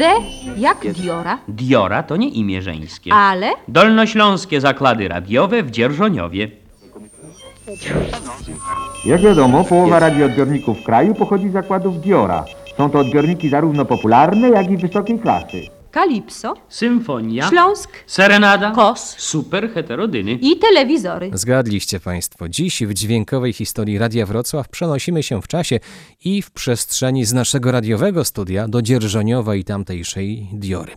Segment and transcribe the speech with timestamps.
[0.00, 0.06] D
[0.56, 3.12] jak Diora, Diora to nie imię żeńskie.
[3.14, 6.50] ale Dolnośląskie zakłady radiowe w Dzierżoniowie.
[9.04, 12.44] Jak wiadomo, połowa radioodbiorników w kraju pochodzi z zakładów Diora.
[12.76, 15.62] Są to odbiorniki zarówno popularne, jak i wysokiej klasy.
[15.90, 17.48] Kalipso, Symfonia.
[17.48, 18.70] Śląsk Serenada.
[18.70, 19.14] Kos.
[19.18, 20.32] Super heterodyny.
[20.32, 21.30] i telewizory.
[21.34, 22.48] Zgadliście Państwo.
[22.48, 25.80] Dziś w dźwiękowej historii Radia Wrocław przenosimy się w czasie
[26.24, 30.92] i w przestrzeni z naszego radiowego studia do Dzierżoniowa i tamtejszej Diory.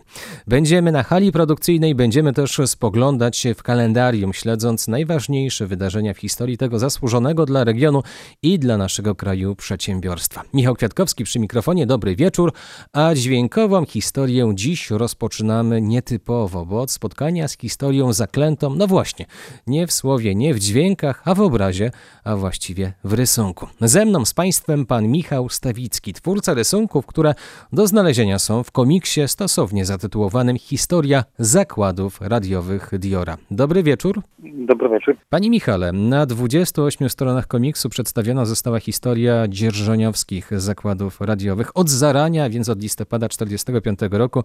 [0.46, 6.58] Będziemy na hali produkcyjnej, będziemy też spoglądać się w kalendarium, śledząc najważniejsze wydarzenia w historii
[6.58, 8.02] tego zasłużonego dla regionu
[8.42, 10.42] i dla naszego kraju przedsiębiorstwa.
[10.54, 12.52] Michał Kwiatkowski przy mikrofonie, dobry wieczór,
[12.92, 19.26] a dźwiękową historię dziś rozpoczynamy nietypowo, bo od spotkania z historią zaklętą, no właśnie,
[19.66, 21.90] nie w słowie, nie w dźwiękach, a w obrazie,
[22.24, 23.66] a właściwie w rysunku.
[23.80, 27.34] Ze mną, z Państwem, pan Michał Stawicki, twórca rysunków, które
[27.72, 33.36] do znalezienia są w komiksie stosownie zatytułowanym Historia zakładów radiowych Diora.
[33.50, 34.22] Dobry wieczór.
[34.38, 35.16] Dobry wieczór.
[35.28, 42.68] Panie Michale, na 28 stronach komiksu przedstawiona została historia dzierżoniowskich zakładów radiowych od zarania, więc
[42.68, 44.44] od listopada 1945 roku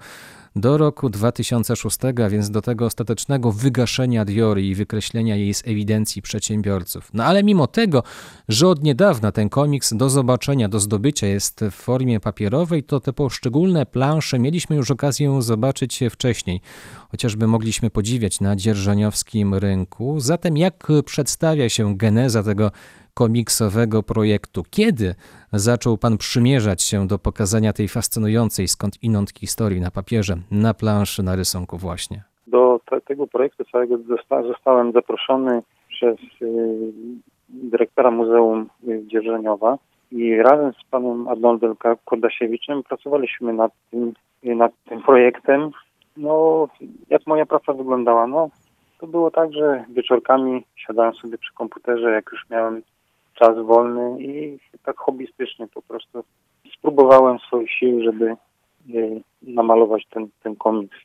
[0.55, 6.21] do roku 2006, a więc do tego ostatecznego wygaszenia Diory i wykreślenia jej z ewidencji
[6.21, 7.09] przedsiębiorców.
[7.13, 8.03] No ale mimo tego,
[8.49, 13.13] że od niedawna ten komiks do zobaczenia, do zdobycia jest w formie papierowej, to te
[13.13, 16.61] poszczególne plansze mieliśmy już okazję zobaczyć wcześniej.
[17.11, 20.19] Chociażby mogliśmy podziwiać na dzierżoniowskim rynku.
[20.19, 22.71] Zatem jak przedstawia się geneza tego
[23.19, 24.63] komiksowego projektu?
[24.71, 25.15] Kiedy
[25.53, 31.23] zaczął pan przymierzać się do pokazania tej fascynującej skąd inąd historii na papierze, na planszy,
[31.23, 32.23] na rysunku właśnie?
[32.47, 36.47] Do te, tego projektu całego zosta, zostałem zaproszony przez y,
[37.49, 38.69] dyrektora Muzeum
[39.07, 39.77] Dzierżoniowa
[40.11, 41.75] i razem z panem Arnoldem
[42.05, 44.13] Kordasiewiczem pracowaliśmy nad tym,
[44.45, 45.71] y, nad tym projektem.
[46.17, 46.67] No,
[47.09, 48.27] jak moja praca wyglądała?
[48.27, 48.49] No,
[48.99, 52.81] to było tak, że wieczorkami siadałem sobie przy komputerze, jak już miałem
[53.39, 56.23] czas wolny i tak hobbystycznie po prostu
[56.77, 58.35] spróbowałem swoich sił, żeby
[58.89, 60.97] y, namalować ten, ten komiks.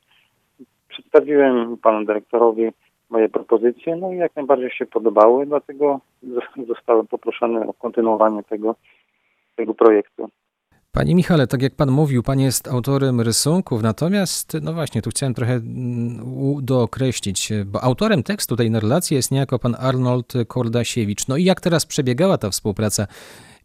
[0.89, 2.71] Przedstawiłem panu dyrektorowi
[3.11, 8.75] moje propozycje, no i jak najbardziej się podobały, dlatego zo- zostałem poproszony o kontynuowanie tego,
[9.57, 10.29] tego projektu.
[10.95, 15.35] Panie Michale, tak jak pan mówił, pan jest autorem rysunków, natomiast, no właśnie, tu chciałem
[15.35, 16.19] trochę mm,
[16.63, 21.29] dookreślić, bo autorem tekstu tej narracji jest niejako pan Arnold Kordasiewicz.
[21.29, 23.07] No i jak teraz przebiegała ta współpraca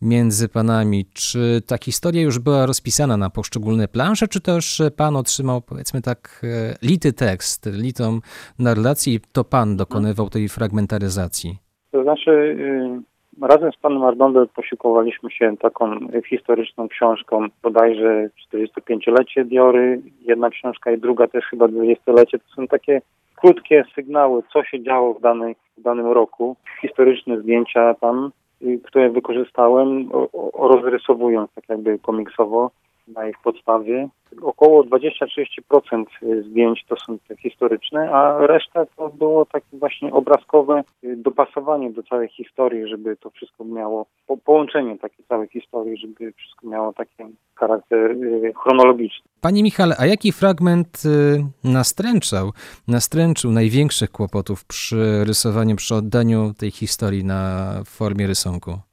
[0.01, 1.05] między panami?
[1.13, 6.41] Czy ta historia już była rozpisana na poszczególne plansze, czy też pan otrzymał, powiedzmy tak,
[6.43, 8.19] e, lity tekst, litą
[8.59, 11.57] narracji i to pan dokonywał tej fragmentaryzacji?
[11.91, 13.08] To znaczy, y,
[13.41, 20.97] razem z panem Arnoldem posiłkowaliśmy się taką historyczną książką, bodajże 45-lecie Diory, jedna książka i
[20.97, 22.39] druga też chyba 20-lecie.
[22.39, 23.01] To są takie
[23.35, 26.55] krótkie sygnały, co się działo w, danej, w danym roku.
[26.81, 30.09] Historyczne zdjęcia tam, y, które wykorzystałem,
[30.53, 32.71] rozrysowując tak jakby komiksowo
[33.15, 34.09] na ich podstawie.
[34.41, 36.05] Około 20-30%
[36.49, 42.03] zdjęć to są te historyczne, a reszta to było takie właśnie obrazkowe y, dopasowanie do
[42.03, 47.23] całej historii, żeby to wszystko miało po, połączenie takiej całej historii, żeby wszystko miało taki
[47.55, 49.29] charakter y, chronologiczny.
[49.41, 52.51] Panie Michale, a jaki fragment y, nastręczał,
[52.87, 58.88] nastręczył największych kłopotów przy rysowaniu, przy oddaniu tej historii na formie rysunku?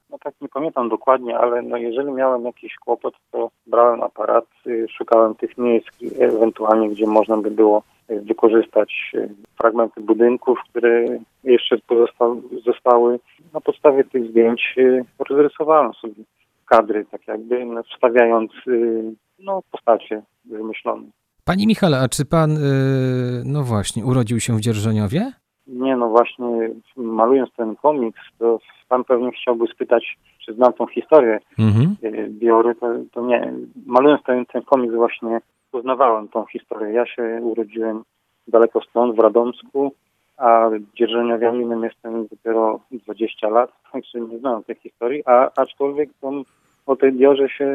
[0.56, 5.88] Pamiętam dokładnie, ale no jeżeli miałem jakiś kłopot, to brałem aparat, y, szukałem tych miejsc,
[6.02, 9.12] y, ewentualnie gdzie można by było y, wykorzystać
[9.58, 11.06] fragmenty budynków, które
[11.44, 11.76] jeszcze
[12.64, 13.18] zostały.
[13.54, 14.74] Na podstawie tych zdjęć
[15.28, 16.24] rozrysowałem sobie
[16.66, 18.52] kadry, tak jakby no, wstawiając
[19.38, 21.06] no, postacie wymyślone.
[21.44, 22.58] Panie Michale, a czy pan,
[23.44, 25.32] no właśnie, urodził się w Dzierżoniowie?
[25.66, 31.38] Nie, no właśnie malując ten komiks, to pan pewnie chciałby spytać, czy znam tą historię
[31.58, 31.96] Mhm.
[32.04, 33.52] y, Biory, to, to nie.
[33.86, 35.40] Malując ten, ten komiks właśnie
[35.70, 36.92] poznawałem tą historię.
[36.92, 38.02] Ja się urodziłem
[38.48, 39.92] daleko stąd, w Radomsku,
[40.36, 46.42] a dzierżoniowianinem jestem dopiero 20 lat, także nie znam tej historii, a aczkolwiek tą,
[46.86, 47.68] o tej Diorze się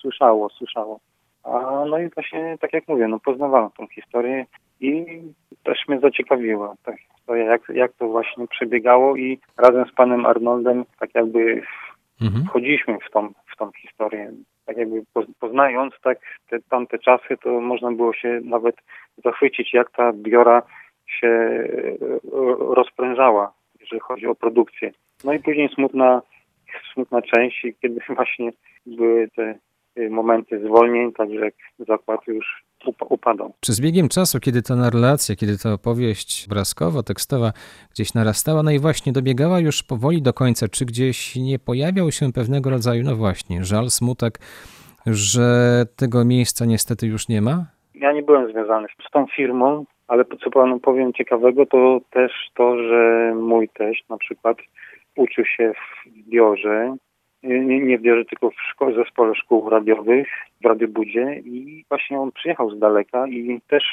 [0.00, 1.00] słyszało, słyszało.
[1.44, 4.46] A no i właśnie, tak jak mówię, no poznawałem tą historię
[4.80, 5.04] i
[5.64, 10.84] też mnie zaciekawiła ta historia, jak, jak to właśnie przebiegało i razem z panem Arnoldem
[11.00, 11.62] tak jakby
[12.22, 12.44] Mhm.
[12.44, 14.32] wchodziliśmy w tą, w tą historię.
[14.66, 16.18] Tak jakby poz- poznając tak
[16.50, 18.76] te tamte czasy, to można było się nawet
[19.24, 20.62] zachwycić, jak ta biora
[21.06, 21.66] się e,
[22.58, 24.92] rozprężała, jeżeli chodzi o produkcję.
[25.24, 26.22] No i później smutna,
[26.92, 28.50] smutna część, kiedy właśnie
[28.86, 29.58] były te
[29.98, 32.62] y, momenty zwolnień, także zakład już
[33.60, 37.52] Czy z biegiem czasu, kiedy ta narracja, kiedy ta opowieść obrazkowo-tekstowa
[37.94, 42.32] gdzieś narastała, no i właśnie dobiegała już powoli do końca, czy gdzieś nie pojawiał się
[42.32, 44.38] pewnego rodzaju, no właśnie, żal, smutek,
[45.06, 45.46] że
[45.96, 47.66] tego miejsca niestety już nie ma?
[47.94, 52.76] Ja nie byłem związany z tą firmą, ale co panu powiem ciekawego, to też to,
[52.76, 54.56] że mój teść na przykład
[55.16, 56.96] uczył się w Diorze,
[57.46, 60.28] nie, nie w Diorze, tylko w szko- zespole szkół radiowych
[60.60, 63.84] w Radiobudzie i właśnie on przyjechał z daleka i też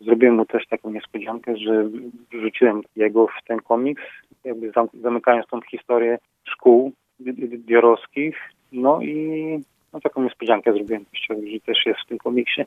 [0.00, 1.88] zrobiłem mu też taką niespodziankę, że
[2.32, 4.02] wrzuciłem jego w ten komiks,
[4.44, 8.36] jakby zam- zamykając tą historię szkół di- di- diorowskich,
[8.72, 9.58] no i
[9.92, 12.62] no, taką niespodziankę zrobiłem, że też jest w tym komiksie.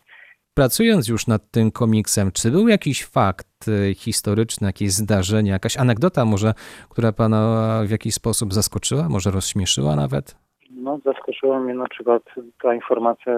[0.55, 6.25] Pracując już nad tym komiksem, czy był jakiś fakt y, historyczny, jakieś zdarzenie, jakaś anegdota
[6.25, 6.53] może,
[6.89, 10.35] która pana w jakiś sposób zaskoczyła, może rozśmieszyła nawet?
[10.71, 12.23] No, zaskoczyła mnie na przykład
[12.61, 13.33] ta informacja,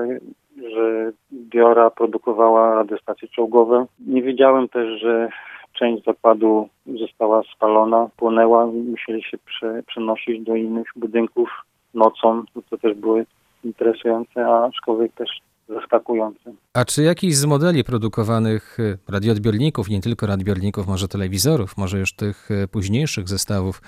[0.74, 3.86] że Diora produkowała radiostacje czołgowe.
[4.00, 5.30] Nie wiedziałem też, że
[5.74, 6.70] część zakładu
[7.00, 11.50] została spalona, płonęła musieli się prze, przenosić do innych budynków
[11.94, 12.44] nocą.
[12.70, 13.18] To też było
[13.64, 15.30] interesujące, a aczkolwiek też
[15.68, 16.54] zaskakujące.
[16.74, 22.14] A czy jakiś z modeli produkowanych y, radioodbiorników, nie tylko radioodbiorników, może telewizorów, może już
[22.14, 23.82] tych y, późniejszych zestawów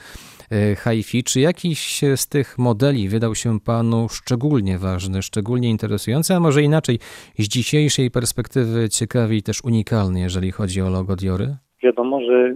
[0.51, 6.39] y, hi-fi, czy jakiś z tych modeli wydał się panu szczególnie ważny, szczególnie interesujący, a
[6.39, 6.99] może inaczej,
[7.39, 11.55] z dzisiejszej perspektywy ciekawy i też unikalny, jeżeli chodzi o logo Diory?
[11.83, 12.55] Wiadomo, że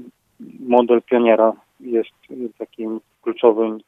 [0.59, 2.09] model pioniera jest
[2.57, 3.79] takim kluczowym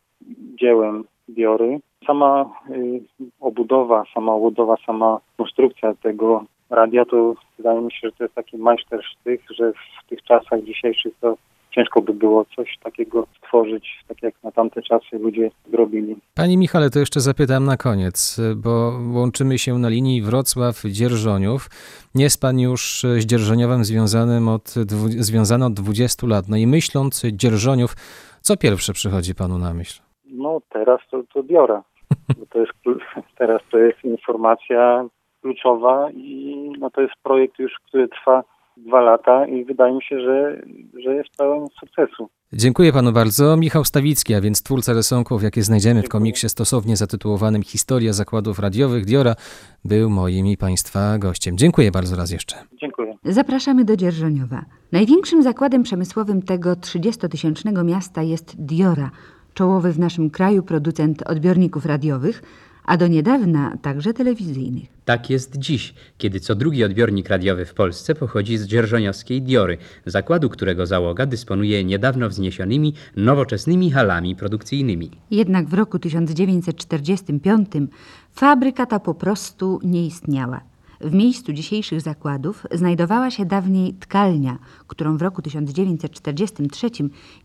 [0.60, 1.80] dziełem Diory.
[2.08, 3.02] Sama y,
[3.40, 8.58] obudowa, sama obudowa, sama konstrukcja tego radia to wydaje mi się, że to jest taki
[8.58, 11.38] majstersztyk, że w tych czasach dzisiejszych to
[11.76, 16.16] ciężko by było coś takiego stworzyć, tak jak na tamte czasy ludzie zrobili.
[16.36, 21.70] Panie Michale, to jeszcze zapytam na koniec, bo łączymy się na linii Wrocław-Dzierżoniów.
[22.16, 24.70] Nie jest pan już z Dzierżoniowem związanym od,
[25.20, 26.46] związany od 20 lat.
[26.50, 27.96] No i myśląc Dzierżoniów,
[28.42, 30.02] co pierwsze przychodzi panu na myśl?
[30.26, 31.84] No teraz to, to Diora.
[32.38, 32.74] Bo to jest,
[33.38, 35.06] teraz to jest informacja
[35.42, 38.44] kluczowa i no to jest projekt już, który trwa
[38.78, 40.62] dwa lata i wydaje mi się, że,
[41.04, 42.30] że jest pełen sukcesu.
[42.54, 43.58] Dziękuję panu bardzo.
[43.58, 46.22] Michał Stawicki, a więc twórca rysunków, jakie znajdziemy w Dziękuję.
[46.22, 49.36] komiksie stosownie zatytułowanym Historia zakładów radiowych Diora,
[49.86, 51.58] był moim i państwa gościem.
[51.58, 52.56] Dziękuję bardzo raz jeszcze.
[52.82, 53.16] Dziękuję.
[53.24, 54.66] Zapraszamy do Dzierżoniowa.
[54.92, 59.10] Największym zakładem przemysłowym tego 30-tysięcznego miasta jest Diora,
[59.54, 62.44] czołowy w naszym kraju producent odbiorników radiowych,
[62.86, 64.84] a do niedawna także telewizyjnych.
[65.06, 70.50] Tak jest dziś, kiedy co drugi odbiornik radiowy w Polsce pochodzi z dzierżoniowskiej Diory, zakładu
[70.50, 75.12] którego załoga dysponuje niedawno wzniesionymi, nowoczesnymi halami produkcyjnymi.
[75.32, 77.70] Jednak w roku 1945
[78.32, 80.73] fabryka ta po prostu nie istniała.
[81.04, 84.58] W miejscu dzisiejszych zakładów znajdowała się dawniej tkalnia,
[84.88, 86.90] którą w roku 1943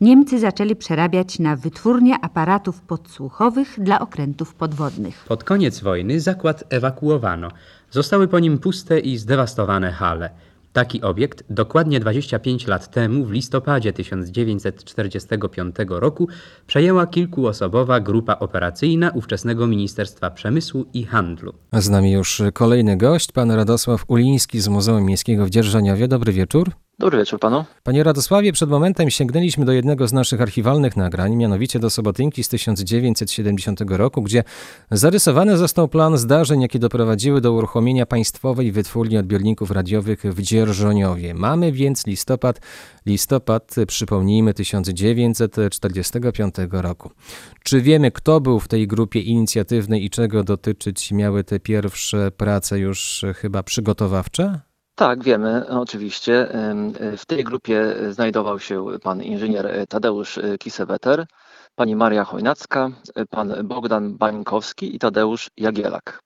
[0.01, 5.25] Niemcy zaczęli przerabiać na wytwórnię aparatów podsłuchowych dla okrętów podwodnych.
[5.29, 7.49] Pod koniec wojny zakład ewakuowano.
[7.91, 10.31] Zostały po nim puste i zdewastowane hale.
[10.73, 16.29] Taki obiekt dokładnie 25 lat temu, w listopadzie 1945 roku,
[16.67, 21.55] przejęła kilkuosobowa grupa operacyjna ówczesnego Ministerstwa Przemysłu i Handlu.
[21.71, 26.09] A z nami już kolejny gość, pan Radosław Uliński z Muzeum Miejskiego w Dzierżoniowie.
[26.09, 26.88] Dobry wieczór.
[27.01, 27.65] Dobry wieczór panu.
[27.83, 32.49] Panie Radosławie, przed momentem sięgnęliśmy do jednego z naszych archiwalnych nagrań, mianowicie do Sobotynki z
[32.49, 34.45] 1970 roku, gdzie
[34.91, 41.35] zarysowany został plan zdarzeń, jakie doprowadziły do uruchomienia państwowej wytwórni odbiorników radiowych w Dzierżoniowie.
[41.35, 42.61] Mamy więc listopad,
[43.07, 47.11] listopad, przypomnijmy, 1945 roku.
[47.63, 52.79] Czy wiemy, kto był w tej grupie inicjatywnej i czego dotyczyć miały te pierwsze prace
[52.79, 54.68] już chyba przygotowawcze?
[54.99, 56.55] Tak, wiemy, oczywiście.
[56.71, 61.27] Ym, W tej grupie znajdował się pan inżynier Tadeusz Kiseweter,
[61.77, 62.91] pani Maria Chojnacka,
[63.31, 66.23] pan Bogdan Bańkowski i Tadeusz Jagielak.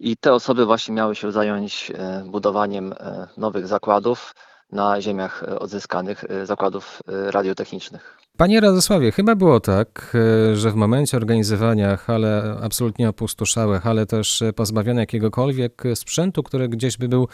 [0.00, 4.34] I te osoby właśnie miały się zająć e, budowaniem e, nowych zakładów
[4.72, 8.19] na ziemiach e, odzyskanych, e, zakładów e, radiotechnicznych.
[8.36, 10.16] Panie Radosławie, chyba było tak,
[10.52, 16.68] e, że w momencie organizowania hale absolutnie opustoszałe, hale też e, pozbawione jakiegokolwiek sprzętu, który
[16.68, 17.28] gdzieś by był,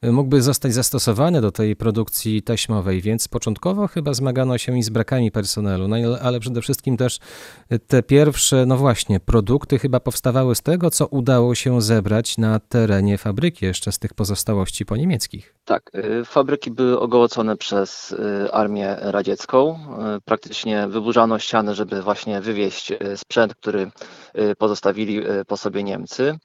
[0.00, 4.88] e, mógłby zostać zastosowany do tej produkcji taśmowej, więc początkowo chyba zmagano się i z
[4.90, 7.18] brakami personelu, no ale- przede wszystkim też
[7.70, 12.60] e, te pierwsze, no właśnie, produkty chyba powstawały z tego, co udało się zebrać na
[12.60, 15.54] terenie fabryki, jeszcze z tych pozostałości poniemieckich.
[15.64, 18.14] Tak, y, fabryki były ogołocone przez
[18.52, 19.78] armię radziecką.
[20.16, 23.90] Y, Praktycznie wyburzano ściany, żeby właśnie wywieźć y, sprzęt, który
[24.38, 26.38] y, pozostawili y, po sobie Niemcy.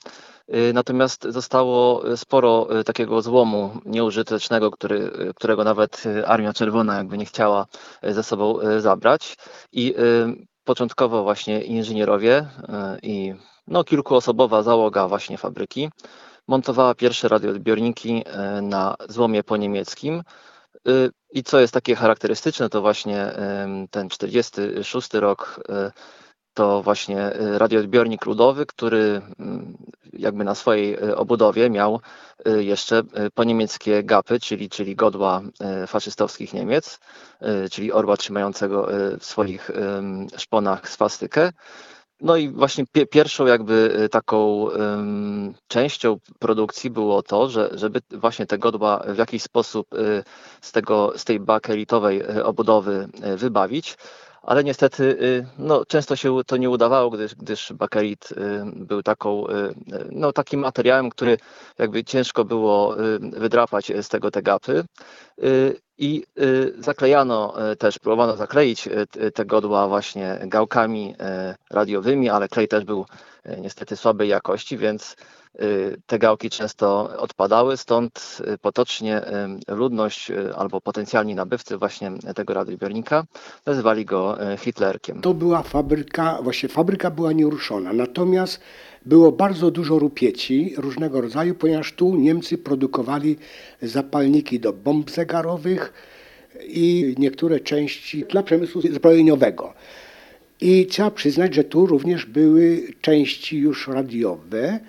[0.73, 7.65] Natomiast zostało sporo takiego złomu nieużytecznego, który, którego nawet Armia Czerwona jakby nie chciała
[8.03, 9.37] ze sobą zabrać.
[9.71, 9.95] I
[10.63, 12.47] początkowo właśnie inżynierowie
[13.03, 13.33] i
[13.67, 15.89] no, kilkuosobowa załoga właśnie fabryki
[16.47, 18.23] montowała pierwsze radioodbiorniki
[18.61, 20.19] na złomie poniemieckim.
[20.19, 20.52] Y,
[21.31, 25.91] I co jest takie charakterystyczne, to właśnie y, ten 46 rok y,
[26.53, 29.21] to właśnie y, radioodbiornik ludowy, który
[30.13, 31.99] jakby na swojej y, obudowie miał
[32.47, 35.41] y, jeszcze y, poniemieckie gapy, czyli, czyli godła
[35.83, 36.99] y, faszystowskich Niemiec,
[37.65, 39.71] y, czyli orła trzymającego y, w swoich
[40.37, 41.51] szponach swastykę.
[42.23, 44.67] No i właśnie pie, pierwszą jakby y, taką
[45.67, 50.23] częścią produkcji było to, że, żeby właśnie te godła w jakiś sposób y,
[50.61, 53.97] z, tego, z tej bakelitowej y, obudowy wybawić,
[54.43, 58.35] ale niestety y, no, często się to nie udawało, gdyż, gdyż bakelit y,
[58.75, 59.73] był taką, y,
[60.11, 61.37] no, takim materiałem, który
[61.79, 64.83] jakby ciężko było wydrapać z tego te gapy.
[65.97, 66.23] I
[66.77, 68.89] zaklejano też, próbowano zakleić
[69.33, 71.15] te godła właśnie gałkami
[71.69, 73.05] radiowymi, ale klej też był
[73.57, 75.15] niestety słabej jakości, więc
[76.05, 79.21] te gałki często odpadały, stąd y, potocznie
[79.69, 83.23] y, ludność y, albo potencjalni nabywcy właśnie tego radioodbiornika
[83.65, 85.21] nazywali go y, Hitlerkiem.
[85.21, 88.59] To była fabryka, właśnie fabryka była nieruszona, natomiast
[89.05, 93.37] było bardzo dużo rupieci różnego rodzaju, ponieważ tu Niemcy produkowali
[93.81, 95.93] zapalniki do bomb zegarowych
[96.67, 99.73] i niektóre części dla przemysłu zbrojeniowego.
[100.61, 104.79] I trzeba przyznać, że tu również były części już radiowe,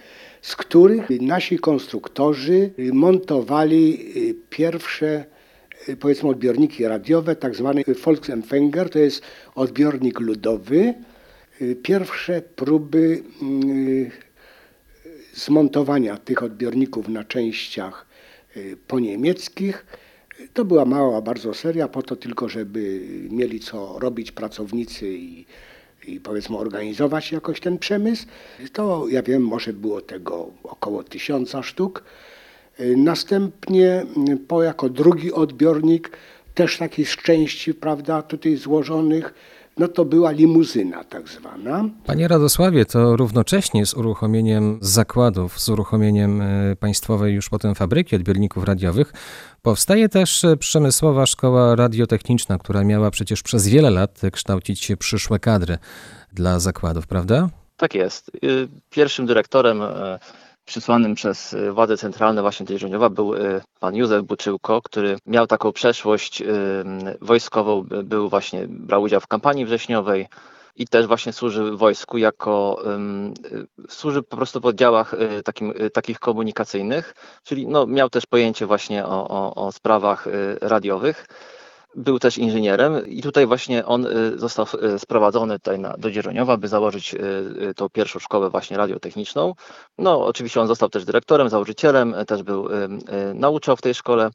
[0.44, 5.24] z których nasi konstruktorzy montowali y, pierwsze
[5.88, 9.22] y, powiedzmy odbiorniki radiowe, tak zwany Volksempfänger, to jest
[9.54, 10.94] odbiornik ludowy.
[11.62, 13.22] Y, Pierwsze próby
[15.34, 18.06] zmontowania tych odbiorników na częściach
[18.56, 19.86] y, poniemieckich.
[20.54, 25.46] To była mała bardzo seria, po to tylko, żeby mieli co robić pracownicy i,
[26.06, 28.26] i powiedzmy organizować jakoś ten przemysł.
[28.72, 32.04] To ja wiem, może było tego około tysiąca sztuk.
[32.96, 36.10] Następnie y, po jako drugi odbiornik,
[36.54, 39.34] też taki z części, prawda, tutaj złożonych,
[39.78, 41.84] no to była limuzyna tak zwana.
[42.06, 48.64] Panie Radosławie, to równocześnie z uruchomieniem zakładów, z uruchomieniem e, państwowej już potem fabryki odbiorników
[48.64, 49.12] radiowych,
[49.62, 55.78] powstaje też e, przemysłowa szkoła radiotechniczna, która miała przecież przez wiele lat kształcić przyszłe kadry
[56.32, 57.48] dla zakładów, prawda?
[57.76, 58.30] Tak jest.
[58.44, 60.18] Y, Pierwszym dyrektorem e,
[60.64, 65.46] przysłanym przez y, władze centralne właśnie tej Żoniowa był y, pan Józef Buczyłko, który miał
[65.46, 66.46] taką przeszłość y,
[67.20, 70.28] wojskową, by- był właśnie, brał udział w kampanii wrześniowej
[70.76, 72.82] i też właśnie służy wojsku jako,
[73.88, 79.28] służy po prostu w oddziałach takim, takich komunikacyjnych, czyli no, miał też pojęcie właśnie o,
[79.28, 80.28] o, o sprawach
[80.60, 81.26] radiowych.
[81.96, 86.56] Był też inżynierem i tutaj właśnie on y, został y, sprowadzony tutaj na, do Dzierżoniowa,
[86.56, 89.54] by założyć y, tą pierwszą szkołę właśnie radiotechniczną.
[89.98, 92.68] No oczywiście on został też dyrektorem, założycielem, też był,
[93.34, 94.30] nauczał w tej szkole.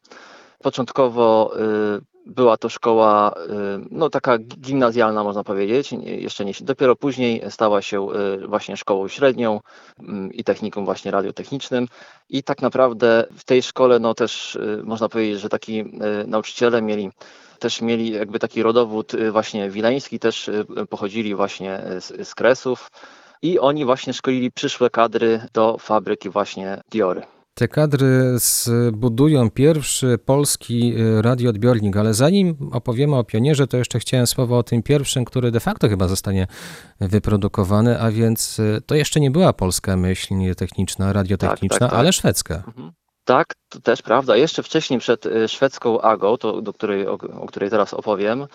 [0.60, 1.54] Początkowo
[2.30, 8.08] była to szkoła y, no taka gimnazjalna można powiedzieć, jeszcze nie, dopiero później stała się
[8.44, 9.60] y, właśnie szkołą średnią
[10.00, 11.88] mm, i technikum właśnie radiotechnicznym
[12.30, 15.84] i tak naprawdę w tej szkole no też y, można powiedzieć, że taki
[16.28, 17.10] nauczyciele mieli
[17.60, 20.50] też mieli jakby taki rodowód właśnie wileński, też
[20.90, 22.92] pochodzili właśnie z, z Kresów
[23.42, 27.39] i oni właśnie szkolili przyszłe kadry do fabryki właśnie Diory.
[27.60, 34.28] Te kadry zbudują pierwszy polski y, radioodbiornik, ale zanim opowiemy o pionierze, to jeszcze chciałem
[34.28, 36.48] słowo o tym pierwszym, który de facto chyba zostanie
[37.00, 42.00] wyprodukowany, a więc y, to jeszcze nie była polska myśl techniczna, radiotechniczna, tak, tak.
[42.00, 42.64] ale szwedzka.
[43.26, 44.36] Tak, to też prawda.
[44.36, 48.48] Jeszcze wcześniej przed y, szwedzką Agą, to, do której, o, o której teraz opowiem,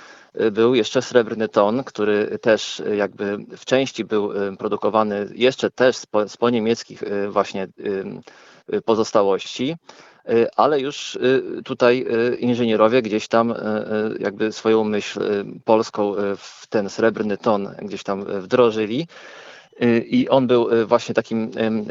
[0.52, 6.28] był jeszcze srebrny ton, który też jakby w części był produkowany jeszcze też z po,
[6.28, 7.68] z po niemieckich właśnie
[8.85, 9.76] pozostałości.
[10.30, 13.59] Y, Ale już y, tutaj y, inżynierowie gdzieś tam y, y,
[14.21, 19.06] jakby swoją myśl y, polską y, w ten srebrny ton gdzieś tam y, wdrożyli.
[19.83, 21.50] Y, I on był y, właśnie takim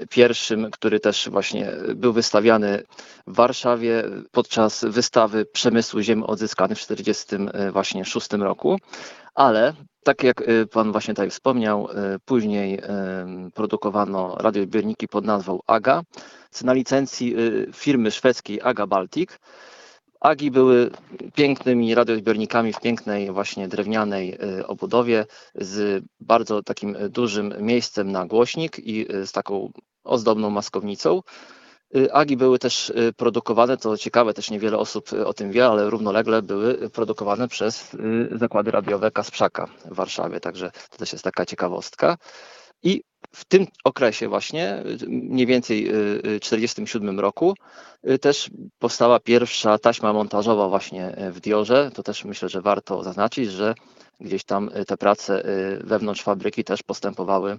[0.10, 2.84] pierwszym, który też właśnie był wystawiany
[3.28, 8.78] w Warszawie podczas wystawy Przemysłu Ziem Odzyskanych w 1946 roku.
[9.36, 15.60] Ale tak jak y, Pan właśnie tutaj wspomniał, y, później em, produkowano radioodbiorniki pod nazwą
[15.68, 16.04] AGA
[16.64, 19.40] na licencji y, firmy szwedzkiej AGA Baltic.
[20.24, 20.92] Agi były
[21.36, 28.26] pięknymi radioodbiornikami w pięknej właśnie drewnianej y, obudowie z bardzo takim y, dużym miejscem na
[28.26, 29.72] głośnik i y, z taką
[30.04, 31.22] ozdobną maskownicą.
[31.96, 35.66] Y, Agi były też y, produkowane, to ciekawe, też niewiele osób y, o tym wie,
[35.66, 37.98] ale równolegle były produkowane przez
[38.32, 42.18] zakłady radiowe Kasprzaka w Warszawie, także to też jest taka ciekawostka.
[42.84, 47.56] I w tym okresie właśnie, mniej więcej y, y, 47 roku,
[48.22, 51.92] też powstała pierwsza taśma montażowa właśnie w Diorze.
[51.94, 53.76] To też myślę, że warto zaznaczyć, że
[54.24, 57.58] gdzieś tam y, te prace y, wewnątrz fabryki też postępowały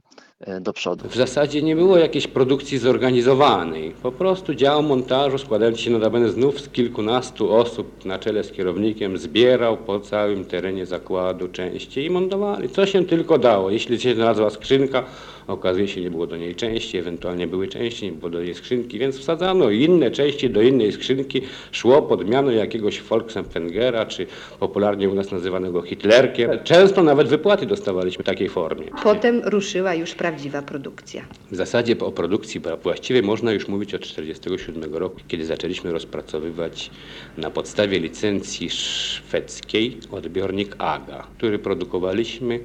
[0.48, 1.08] y, do przodu.
[1.08, 3.94] W zasadzie nie było jakiejś produkcji zorganizowanej.
[4.02, 9.18] Po prostu dział montażu składający się notabene znów z kilkunastu osób na czele z kierownikiem
[9.18, 12.68] zbierał po całym terenie zakładu części i montowali.
[12.68, 13.70] Co się tylko dało.
[13.70, 15.04] Jeśli się znalazła skrzynka,
[15.46, 18.98] okazuje się, nie było do niej części, ewentualnie były części, nie było do niej skrzynki,
[18.98, 21.42] więc wsadzano inne części do innej skrzynki.
[21.72, 24.26] Szło podmiano jakiegoś Volksempfängera, czy
[24.60, 26.50] popularnie u nas nazywanego Hitlerkiem.
[26.64, 28.86] Często nawet wypłaty dostawaliśmy w takiej formie.
[29.02, 31.24] Potem ruszyła już prawdziwa produkcja.
[31.50, 36.90] W zasadzie o produkcji właściwej można już mówić od 1947 roku, kiedy zaczęliśmy rozpracowywać
[37.38, 42.60] na podstawie licencji szwedzkiej odbiornik AGA, który produkowaliśmy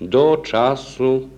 [0.00, 1.28] do czasu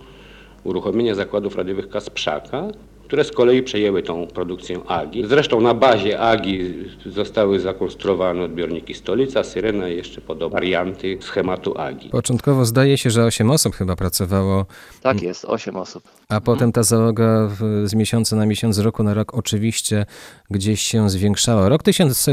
[0.64, 2.68] uruchomienia zakładów radiowych Kasprzaka,
[3.04, 5.26] które z kolei przejęły tą produkcję AGI.
[5.26, 6.74] Zresztą na bazie AGI
[7.06, 12.08] zostały zakonstruowane odbiorniki Stolica, Syrena i jeszcze podobne warianty schematu AGI.
[12.10, 14.66] Początkowo zdaje się, że 8 osób chyba pracowało,
[15.02, 16.19] Tak jest, 8 osób.
[16.30, 20.06] A potem ta załoga w, z miesiąca na miesiąc, z roku na rok oczywiście
[20.50, 21.68] gdzieś się zwiększała.
[21.68, 22.32] Rok 1000, e,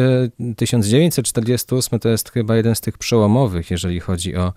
[0.55, 4.53] 1948 to jest chyba jeden z tych przełomowych, jeżeli chodzi o,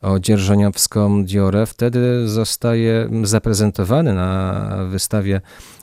[0.00, 1.66] o dzierżoniowską Diorę.
[1.66, 5.40] Wtedy zostaje zaprezentowany na wystawie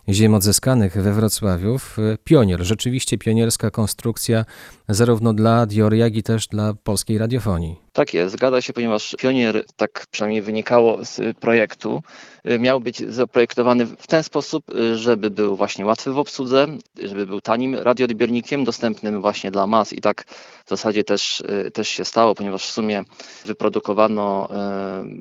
[0.10, 4.46] ziem odzyskanych we Wrocławiu e, pionier, rzeczywiście pionierska konstrukcja
[4.90, 7.89] zarówno dla Diory, jak i też dla polskiej radiofonii.
[7.94, 12.04] Tak jest, zgadza się, ponieważ Pionier, tak przynajmniej wynikało z y, projektu,
[12.46, 16.68] y, miał być zaprojektowany w ten sposób, y, żeby był właśnie łatwy w obsłudze,
[17.04, 20.26] żeby był tanim radioodbiornikiem, dostępnym właśnie dla mas i tak
[20.66, 23.04] w zasadzie też, też się stało, ponieważ w sumie
[23.46, 24.50] wyprodukowano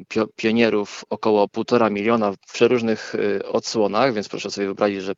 [0.09, 3.15] pio, pionierów około półtora miliona w przeróżnych
[3.53, 5.15] odsłonach, więc proszę sobie wyobrazić, że,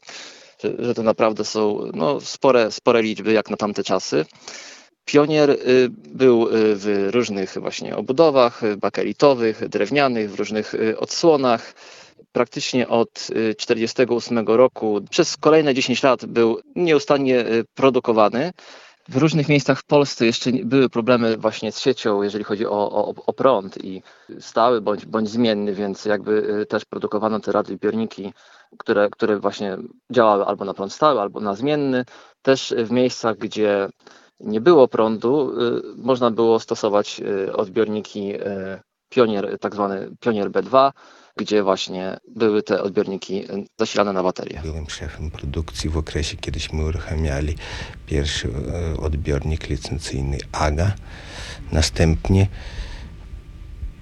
[0.79, 4.27] że to naprawdę są no, spore, spore liczby jak na tamte czasy.
[5.13, 5.57] Pionier y,
[5.91, 11.75] był y, w różnych właśnie obudowach y, bakelitowych, drewnianych, w różnych odsłonach.
[12.33, 17.45] Praktycznie od 1948 roku przez kolejne 10 lat był nieustannie
[17.75, 18.53] produkowany.
[19.09, 23.15] W różnych miejscach w Polsce jeszcze były problemy właśnie z siecią, jeżeli chodzi o, o,
[23.27, 24.03] o prąd i
[24.41, 28.33] stały bądź, bądź zmienny, więc jakby też produkowano te radioodbiorniki,
[28.79, 29.77] które, które właśnie
[30.11, 32.05] działały albo na prąd stały, albo na zmienny.
[32.43, 33.89] Też w miejscach, gdzie
[34.41, 38.41] nie było prądu, y, można było stosować y, odbiorniki y,
[39.09, 40.93] Pionier, tak zwany Pionier B2,
[41.37, 43.45] gdzie właśnie były te odbiorniki
[43.79, 44.61] zasilane na baterie.
[44.63, 47.57] Byłem szefem produkcji w okresie, kiedyśmy uruchamiali
[48.07, 48.49] pierwszy
[49.03, 50.93] odbiornik licencyjny AGA.
[51.73, 52.47] Następnie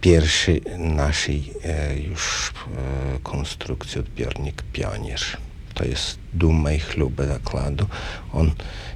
[0.01, 1.55] pierwszy naszej
[2.09, 2.53] już
[3.23, 5.21] konstrukcji odbiornik Pionier.
[5.79, 7.87] To jest duma i chluba zakładu.
[8.33, 8.51] On,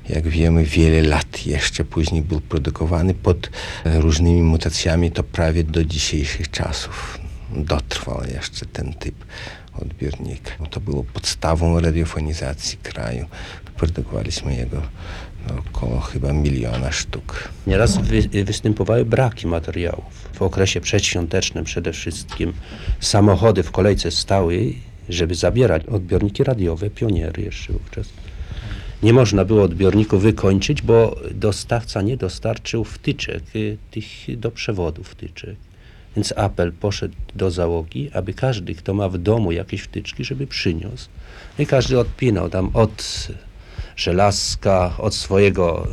[0.09, 3.51] jak wiemy, wiele lat jeszcze później był produkowany pod
[3.85, 7.18] e, różnymi mutacjami, to prawie do dzisiejszych czasów
[7.57, 9.14] dotrwał jeszcze ten typ
[9.83, 10.51] odbiornika.
[10.71, 13.27] To było podstawą radiofonizacji kraju.
[13.77, 14.83] Produkowaliśmy jego
[15.49, 17.49] no, około chyba miliona sztuk.
[17.66, 20.31] Nieraz wy, występowały braki materiałów.
[20.33, 22.53] W okresie przedświątecznym przede wszystkim
[23.01, 24.75] samochody w kolejce stały,
[25.08, 28.08] żeby zabierać odbiorniki radiowe, pioniery jeszcze wówczas.
[29.02, 35.56] Nie można było odbiorniku wykończyć, bo dostawca nie dostarczył wtyczek y, tych do przewodu wtyczek.
[36.16, 41.08] Więc apel poszedł do załogi, aby każdy, kto ma w domu jakieś wtyczki, żeby przyniósł.
[41.58, 43.28] I każdy odpinał tam od
[43.96, 45.88] żelazka, od swojego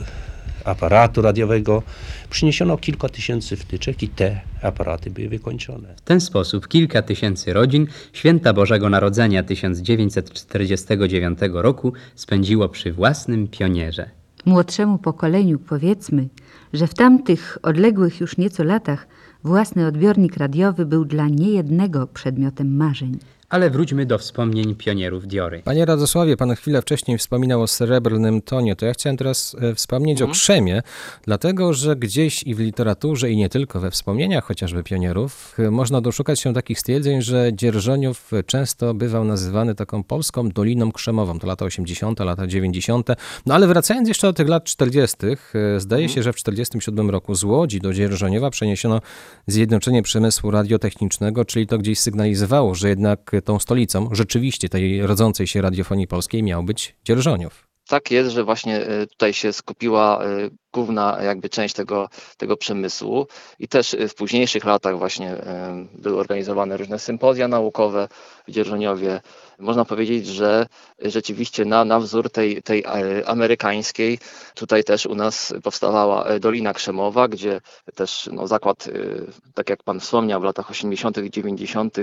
[0.65, 1.83] aparatu radiowego.
[2.29, 5.95] Przyniesiono kilka tysięcy wtyczek i te aparaty były wykończone.
[5.95, 14.09] W ten sposób kilka tysięcy rodzin święta Bożego Narodzenia 1949 roku spędziło przy własnym pionierze.
[14.45, 16.27] Młodszemu pokoleniu powiedzmy,
[16.73, 19.07] że w tamtych odległych już nieco latach
[19.43, 23.19] własny odbiornik radiowy był dla niejednego przedmiotem marzeń.
[23.49, 25.61] Ale wróćmy do wspomnień pionierów Diory.
[25.65, 28.75] Panie Radosławie, pan chwilę wcześniej wspominał o srebrnym tonie.
[28.75, 30.81] To ja chciałem teraz e, wspomnieć o krzemie,
[31.23, 36.01] dlatego że gdzieś i w literaturze, i nie tylko we wspomnieniach chociażby pionierów, e, można
[36.01, 41.39] doszukać się takich stwierdzeń, że Dzierżoniów często bywał nazywany taką polską Doliną Krzemową.
[41.39, 43.09] To lata 80., lata 90.
[43.45, 47.35] No ale wracając jeszcze do tych lat 40., e, zdaje się, że w 47 roku
[47.35, 49.01] z Łodzi do Dzierżoniowa przeniesiono
[49.47, 55.61] zjednoczenie przemysłu radiotechnicznego, czyli to gdzieś sygnalizowało, że jednak tą stolicą rzeczywiście tej rodzącej się
[55.61, 57.69] radiofonii polskiej miał być Dzierżoniów.
[57.89, 63.27] Tak jest, że właśnie y, tutaj się skupiła y, główna jakby część tego, tego przemysłu
[63.59, 65.35] i też y, w późniejszych latach właśnie
[65.93, 68.07] były organizowane różne sympozja naukowe
[68.47, 69.21] w Dzierżoniowie.
[69.59, 70.67] Można powiedzieć, że
[70.99, 72.83] rzeczywiście na, na wzór tej, tej
[73.25, 74.19] amerykańskiej
[74.55, 77.61] tutaj też u nas powstawała Dolina Krzemowa, gdzie
[77.95, 78.89] też no, zakład,
[79.53, 81.97] tak jak Pan wspomniał, w latach 80., -tych, 90.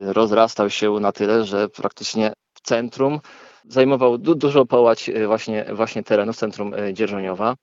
[0.00, 3.20] rozrastał się na tyle, że praktycznie w centrum
[3.68, 7.54] zajmował du dużo połać e, właśnie, właśnie terenu centrum e, Dzierżoniowa.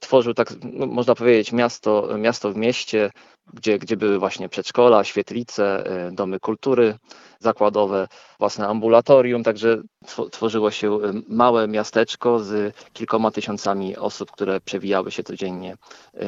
[0.00, 3.10] Tworzył tak, no, można powiedzieć, miasto, miasto w mieście,
[3.52, 6.98] gdzie, gdzie były właśnie przedszkola, świetlice, e, domy kultury
[7.38, 9.82] zakładowe, własne ambulatorium, także
[10.30, 10.98] tworzyło się
[11.28, 15.76] małe miasteczko z kilkoma tysiącami osób, które przewijały się codziennie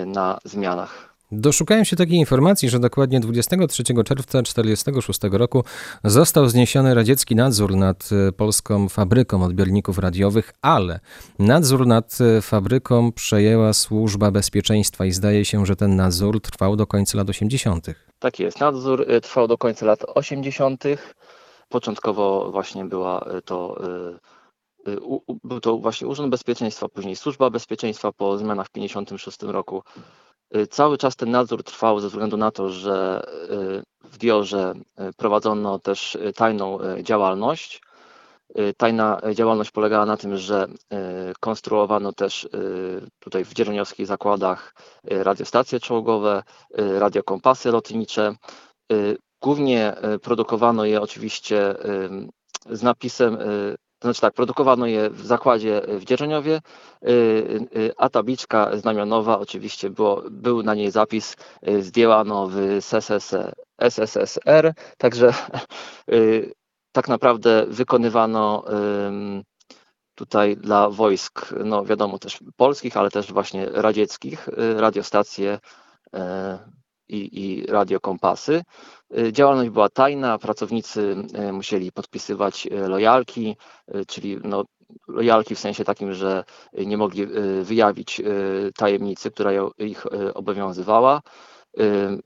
[0.07, 1.12] na zmianach.
[1.35, 5.65] Doszukałem się takiej informacji, że dokładnie 23 czerwca 1946 roku
[6.05, 11.01] został zniesiony radziecki nadzór nad e, polską fabryką odbiorników radiowych, ale
[11.39, 16.87] nadzór nad e, fabryką przejęła służba bezpieczeństwa i zdaje się, że ten nadzór trwał do
[16.87, 17.87] końca lat 80.
[18.19, 20.85] Tak jest, nadzór e, trwał do końca lat 80.
[21.69, 23.81] Początkowo właśnie była to
[25.45, 29.83] był to właśnie Urząd Bezpieczeństwa, później Służba Bezpieczeństwa po zmianach w 1956 roku
[30.57, 33.23] Y, cały czas ten nadzór trwał ze względu na to, że
[34.05, 37.83] y, w Diorze y, prowadzono też tajną działalność.
[38.77, 40.67] Tajna działalność polegała na tym, że
[41.41, 42.49] konstruowano też
[43.19, 46.43] tutaj w dzierżoniowskich zakładach radiostacje czołgowe,
[46.75, 48.35] radiokompasy lotnicze.
[49.43, 51.75] Głównie produkowano je oczywiście
[52.71, 53.39] z napisem
[54.03, 56.61] to znaczy tak, produkowano je w zakładzie w Dzierżoniowie,
[57.03, 57.09] y,
[57.77, 61.37] y, a tabliczka znamionowa oczywiście było, był na niej zapis
[61.81, 62.57] zdjęłano w
[63.79, 65.35] SSSR, także
[66.93, 68.65] tak naprawdę wykonywano
[70.15, 75.59] tutaj dla wojsk, no wiadomo też polskich, ale też właśnie radzieckich, radiostacje
[77.13, 78.63] i, i radiokompasy.
[79.19, 81.17] Y, działalność była tajna, pracownicy
[81.49, 83.57] y, musieli podpisywać y, lojalki,
[84.09, 84.65] czyli no,
[85.09, 87.27] lojalki w sensie takim, że nie mogli
[87.63, 88.23] wyjawić
[88.77, 91.23] tajemnicy, która ich obowiązywała.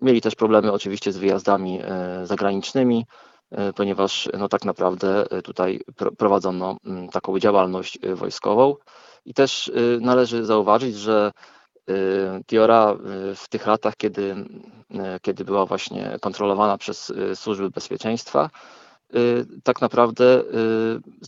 [0.01, 1.81] Mieli też problemy oczywiście z wyjazdami
[2.25, 3.07] zagranicznymi,
[3.77, 5.81] ponieważ no, tak naprawdę tutaj
[6.19, 8.75] prowadzono mm, taką działalność wojskową.
[9.25, 11.33] I też należy zauważyć, że
[12.49, 12.97] Diora
[13.37, 14.37] w tych latach, kiedy,
[15.23, 18.51] kiedy była właśnie kontrolowana przez służby bezpieczeństwa,
[19.63, 20.43] tak naprawdę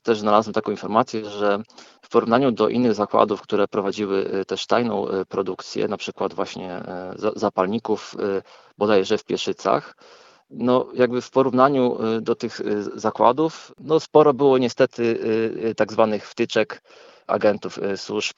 [0.02, 1.62] też znalazłem taką informację, że
[2.02, 6.82] w porównaniu do innych zakładów, które prowadziły też tajną produkcję, na przykład właśnie
[7.36, 8.14] zapalników
[8.78, 9.96] bodajże w Pieszycach,
[10.50, 12.60] no jakby w porównaniu do tych
[12.94, 15.18] zakładów, no sporo było niestety
[15.76, 16.82] tak zwanych wtyczek
[17.28, 18.36] agentów y, służb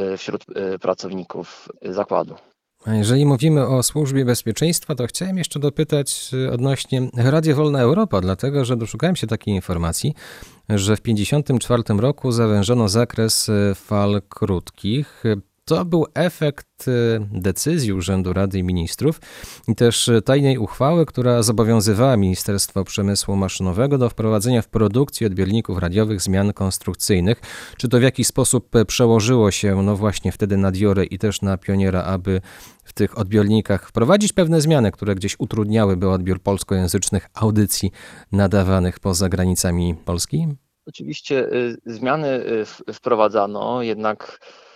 [0.00, 2.34] y, wśród y, pracowników zakładu.
[2.84, 8.64] A jeżeli mówimy o służbie bezpieczeństwa, to chciałem jeszcze dopytać odnośnie Radio Wolna Europa, dlatego
[8.64, 10.14] że doszukałem się takiej informacji,
[10.68, 15.22] że w 1954 roku zawężono zakres fal krótkich.
[15.70, 16.92] To był efekt y,
[17.32, 19.20] decyzji Urzędu Rady Ministrów
[19.68, 26.20] i też tajnej uchwały, która zobowiązywała Ministerstwo Przemysłu Maszynowego do wprowadzenia w produkcji odbiorników radiowych
[26.22, 27.40] zmian konstrukcyjnych.
[27.76, 31.58] Czy to w jakiś sposób przełożyło się, no właśnie wtedy na Diorę i też na
[31.58, 32.40] Pioniera, aby
[32.84, 37.90] w tych odbiornikach wprowadzić pewne zmiany, które gdzieś utrudniałyby odbiór polskojęzycznych audycji
[38.32, 40.46] nadawanych poza granicami Polski?
[40.86, 42.28] Oczywiście y, zmiany
[42.88, 44.69] y, wprowadzano, jednak Y,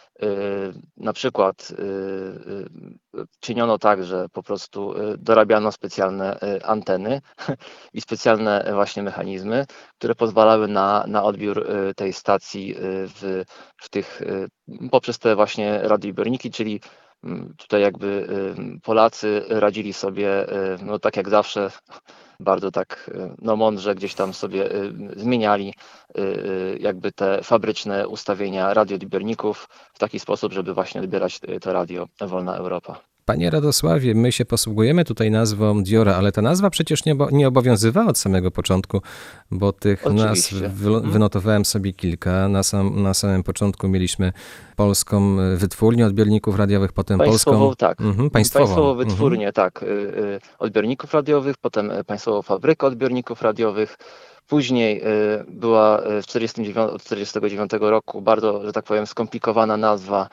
[0.97, 7.21] na przykład y, y, czyniono tak, że po prostu dorabiano specjalne anteny
[7.93, 9.67] i specjalne właśnie mechanizmy,
[9.99, 13.45] które pozwalały na, na odbiór tej stacji w,
[13.77, 14.23] w tych,
[14.91, 16.81] poprzez te właśnie radioodbiorniki, czyli
[17.25, 18.29] mm, tutaj jakby
[18.83, 20.47] Polacy radzili sobie,
[20.83, 21.71] no tak jak zawsze,
[22.41, 25.75] bardzo tak y, no, mądrze gdzieś tam sobie y, zmieniali
[26.19, 32.57] y, jakby te fabryczne ustawienia radioodbiorników w taki sposób, żeby właśnie odbierać to radio Wolna
[32.57, 33.14] Europa.
[33.25, 38.07] Panie Radosławie, my się posługujemy tutaj nazwą Diora, ale ta nazwa przecież nie, nie obowiązywała
[38.07, 39.01] od samego początku,
[39.51, 40.57] bo tych Oczywiście.
[40.57, 41.13] nazw wy, mhm.
[41.13, 42.49] wynotowałem sobie kilka.
[42.49, 44.33] Na, sam, na samym początku mieliśmy
[44.77, 47.77] polską wytwórnię odbiorników radiowych, potem państwową, polską...
[47.77, 48.01] Tak.
[48.01, 48.65] Mhm, państwową.
[48.65, 49.53] państwową wytwórnię, mhm.
[49.53, 49.85] tak,
[50.59, 53.97] odbiorników radiowych, potem państwową fabrykę odbiorników radiowych,
[54.47, 60.29] Później y, była y, w 1949 roku bardzo, że tak powiem, skomplikowana nazwa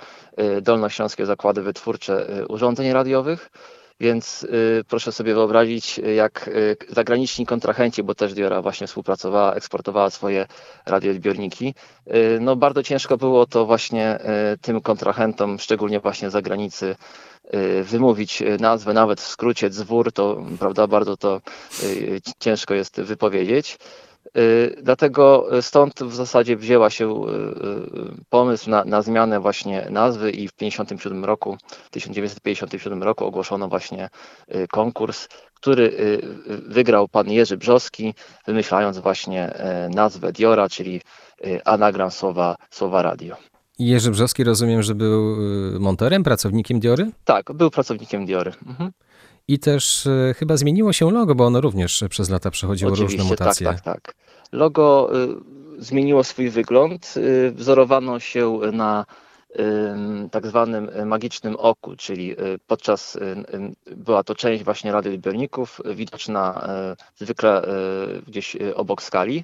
[0.57, 3.51] y, Dolnośląskie Zakłady Wytwórcze Urządzeń Radiowych.
[4.01, 10.09] Więc y, proszę sobie wyobrazić, jak y, zagraniczni kontrahenci, bo też Diora właśnie współpracowała, eksportowała
[10.09, 10.47] swoje
[10.85, 11.73] radioodbiorniki.
[12.07, 14.19] Y, no bardzo ciężko było to właśnie
[14.53, 16.95] y, tym kontrahentom, szczególnie właśnie z zagranicy,
[17.53, 21.41] y, wymówić nazwę, nawet w skrócie dzwór, to prawda, bardzo to
[21.83, 23.77] y, ciężko jest wypowiedzieć.
[24.37, 30.31] Y, Dlatego stąd w zasadzie wzięła się y, y, pomysł na, na zmianę właśnie nazwy
[30.31, 31.57] i w 57 roku,
[31.91, 34.09] 1957 roku ogłoszono właśnie
[34.69, 35.91] konkurs, który
[36.67, 38.13] wygrał pan Jerzy Brzoski,
[38.47, 39.53] wymyślając właśnie
[39.89, 41.01] nazwę Diora, czyli
[41.65, 43.35] anagram słowa, słowa radio.
[43.79, 45.37] Jerzy Brzowski rozumiem, że był
[45.79, 47.11] monterem, pracownikiem Diory?
[47.25, 48.51] Tak, był pracownikiem Diory.
[48.67, 48.91] Mhm.
[49.51, 53.29] I też y, chyba zmieniło się logo, bo ono również przez lata przechodziło różne Oczywiście,
[53.29, 53.67] mutacje.
[53.67, 54.15] Tak, tak, tak.
[54.51, 57.13] Logo y, zmieniło swój wygląd.
[57.17, 59.05] Y, wzorowano się na
[60.31, 62.35] tak zwanym magicznym oku, czyli
[62.67, 63.17] podczas,
[63.95, 66.67] była to część właśnie radioodbiorników, y, widoczna
[67.15, 67.61] zwykle
[68.27, 69.43] gdzieś obok skali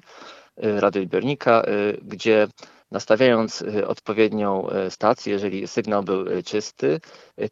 [0.64, 2.48] y, radioodbiornika, y, gdzie
[2.90, 7.00] nastawiając y, odpowiednią y, stację, jeżeli sygnał był y, czysty,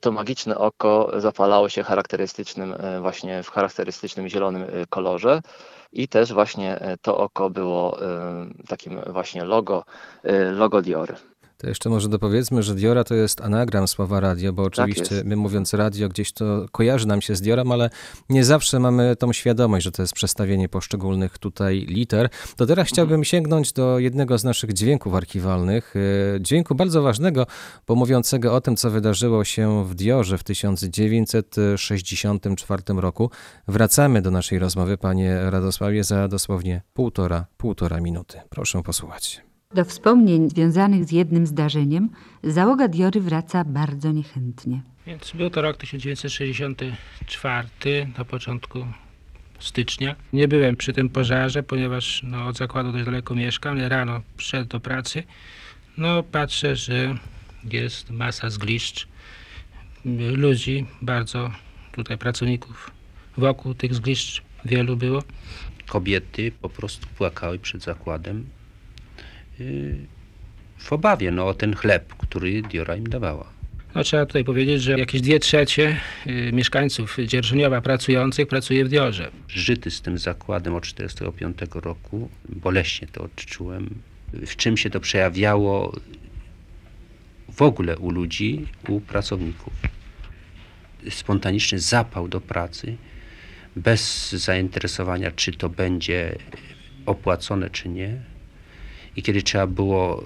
[0.01, 5.41] to magiczne oko zapalało się charakterystycznym, właśnie w charakterystycznym zielonym kolorze.
[5.93, 7.99] I też właśnie to oko było
[8.69, 9.85] takim właśnie logo,
[10.53, 11.15] logo Diory.
[11.59, 15.37] To jeszcze może dopowiedzmy, że Diora to jest anagram słowa radio, bo oczywiście Tak my
[15.37, 17.91] mówiąc radio gdzieś to kojarzy nam się z Diorem, ale
[18.29, 22.29] nie zawsze mamy tą świadomość, że to jest przestawienie poszczególnych tutaj liter.
[22.57, 26.01] To teraz chciałbym sięgnąć do jednego z naszych dźwięków archiwalnych, e,
[26.41, 27.47] dźwięku bardzo ważnego,
[27.87, 33.31] bo mówiącego o tym, co wydarzyło się w Diorze w 1964 roku.
[33.69, 38.41] Wracamy do naszej rozmowy, panie Radosławie, za dosłownie półtora, półtora minuty.
[38.51, 39.46] Proszę posłuchać.
[39.77, 42.11] Do wspomnień związanych z jednym zdarzeniem
[42.43, 44.81] załoga Diory wraca bardzo niechętnie.
[45.07, 47.69] Więc był to rok 1964,
[48.19, 48.87] na początku
[49.59, 50.17] stycznia.
[50.33, 54.69] Nie byłem przy tym pożarze, ponieważ no, od zakładu dość daleko mieszkam, ale rano przyszedł
[54.69, 55.23] do pracy.
[55.99, 57.15] No patrzę, że
[57.65, 59.09] jest masa zgliszcz
[60.33, 61.51] ludzi, bardzo
[61.93, 62.91] tutaj pracowników
[63.37, 65.23] wokół tych zgliszcz wielu było.
[65.87, 68.56] Kobiety po prostu płakały przed zakładem
[70.79, 73.57] w obawie no, o ten chleb, który Diora im dawała.
[73.95, 79.31] No, trzeba tutaj powiedzieć, że jakieś dwie trzecie y, mieszkańców Dzierżoniowa pracujących pracuje w Diorze.
[79.49, 83.95] Żyty z tym zakładem od 1945 roku, boleśnie to odczułem.
[84.33, 85.93] W czym się to przejawiało
[87.53, 89.73] w ogóle u ludzi, u pracowników.
[91.11, 92.97] Spontaniczny zapał do pracy,
[93.77, 96.37] bez zainteresowania, czy to będzie
[97.07, 98.21] opłacone, czy nie.
[99.17, 100.25] I kiedy trzeba było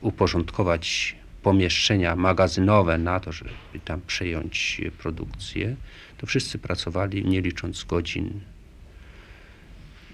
[0.00, 3.50] uporządkować pomieszczenia magazynowe na to, żeby
[3.84, 5.76] tam przejąć produkcję,
[6.18, 8.40] to wszyscy pracowali nie licząc godzin.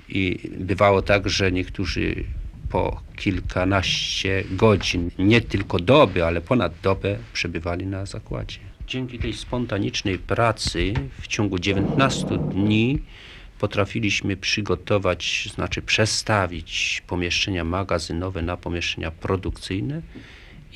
[0.08, 2.24] I bywało tak, że niektórzy
[2.70, 8.58] po kilkanaście godzin, nie tylko doby, ale ponad dobę przebywali na zakładzie.
[8.86, 12.98] Dzięki tej spontanicznej pracy w ciągu 19 dni
[13.58, 20.02] potrafiliśmy przygotować, znaczy przestawić pomieszczenia magazynowe na pomieszczenia produkcyjne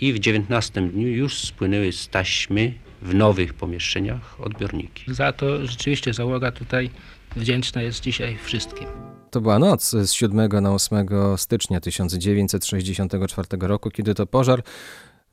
[0.00, 5.14] i w 19 dniu już spłynęły z taśmy w nowych pomieszczeniach odbiorniki.
[5.14, 6.90] Za to rzeczywiście załoga tutaj
[7.36, 8.86] wdzięczna jest dzisiaj wszystkim.
[9.30, 14.62] To była noc z 7 na 8 stycznia 1964 roku, kiedy to pożar,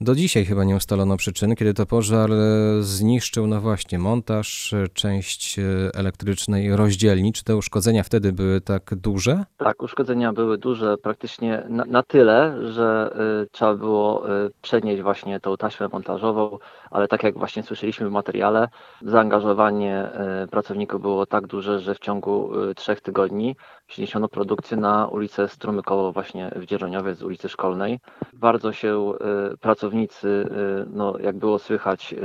[0.01, 2.35] do dzisiaj chyba nie ustalono przyczyny, kiedy to pożar e,
[2.79, 7.33] zniszczył, no właśnie, montaż, e, część e, elektrycznej rozdzielni.
[7.33, 9.43] Czy te uszkodzenia wtedy były tak duże?
[9.57, 15.39] Tak, uszkodzenia były duże, praktycznie na, na tyle, że y, trzeba było y, przenieść właśnie
[15.39, 16.57] tą taśmę montażową,
[16.91, 18.67] ale tak jak właśnie słyszeliśmy w materiale,
[19.01, 20.09] zaangażowanie
[20.43, 23.55] y, pracowników było tak duże, że w ciągu y, trzech tygodni
[23.87, 27.99] przeniesiono produkcję na ulicę Strumykowo właśnie w Dzierżoniowie z ulicy Szkolnej.
[28.33, 29.13] Bardzo się
[29.53, 30.49] y, pracownicy,
[30.89, 32.15] no jak było słychać,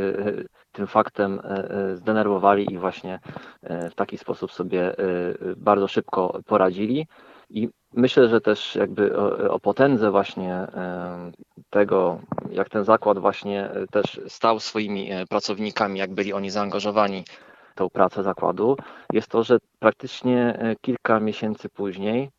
[0.72, 1.40] tym faktem
[1.94, 3.20] zdenerwowali i właśnie
[3.90, 4.94] w taki sposób sobie
[5.57, 7.07] bardzo szybko poradzili.
[7.51, 9.18] I myślę, że też jakby
[9.50, 10.66] o, potędze właśnie
[11.72, 17.24] tego, jak ten zakład właśnie e, też stał swoimi e, pracownikami, jak byli oni zaangażowani
[17.72, 18.76] w tą pracę zakładu,
[19.12, 22.31] jest to, że praktycznie e, kilka miesięcy później,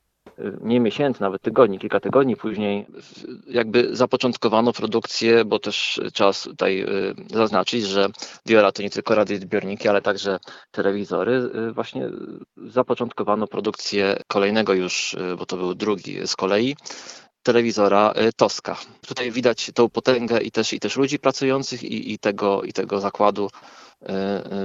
[0.61, 2.85] nie miesięcy, nawet tygodni, kilka tygodni później,
[3.47, 6.87] jakby zapoczątkowano produkcję, bo też trzeba tutaj e,
[7.33, 8.07] zaznaczyć, że
[8.45, 10.39] Diora to nie tylko radioodbiorniki, ale także
[10.71, 11.49] telewizory.
[11.69, 12.09] E, Właśnie
[12.57, 16.75] zapoczątkowano produkcję kolejnego już, e, bo to był drugi z kolei,
[17.43, 18.77] telewizora Toska.
[19.07, 22.99] Tutaj widać tą potęgę i też, i też ludzi pracujących i, i, tego, i tego
[22.99, 23.49] zakładu y,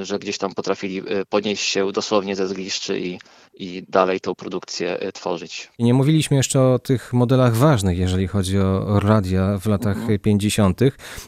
[0.03, 3.19] że gdzieś tam potrafili y, podnieść się dosłownie ze zgliszczy i,
[3.55, 5.71] i dalej tą produkcję tworzyć.
[5.79, 10.81] I nie mówiliśmy jeszcze o tych modelach ważnych, jeżeli chodzi o radia w latach 50.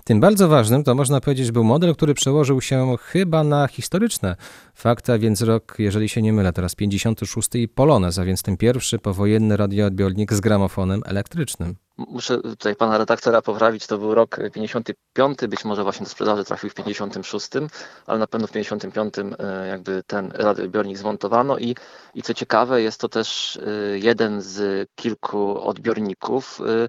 [0.05, 4.37] Tym bardzo ważnym to można powiedzieć był model, który przełożył się chyba na historyczne
[4.75, 8.99] fakta, więc rok, jeżeli się nie mylę, teraz 56 i Polonez, a więc ten pierwszy
[8.99, 11.77] powojenny radioodbiornik z gramofonem elektrycznym.
[11.99, 16.71] Muszę tutaj pana redaktora poprawić, to był rok 55, być może właśnie do sprzedaży trafił
[16.71, 17.49] w 56,
[18.07, 21.77] ale na pewno w 55 e, jakby ten radioodbiornik zmontowano i,
[22.15, 26.89] i co ciekawe jest to też e, jeden z kilku odbiorników, e,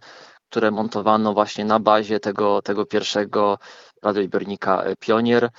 [0.50, 3.58] które montowano właśnie na bazie tego, tego pierwszego
[4.04, 5.50] radioodbiornika Pionier.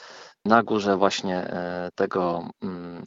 [0.45, 1.55] Na górze właśnie
[1.95, 3.05] tego mm,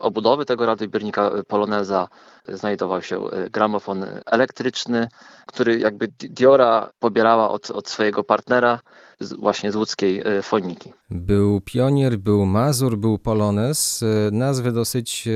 [0.00, 2.08] obudowy tego radioodbiornika Poloneza
[2.48, 5.08] znajdował się e, gramofon elektryczny,
[5.46, 8.80] który jakby Diora pobierała od, od swojego partnera
[9.20, 10.92] z, właśnie z łódzkiej foniki.
[11.10, 15.28] Był Pionier, był Mazur, był Polonez, nazwy dosyć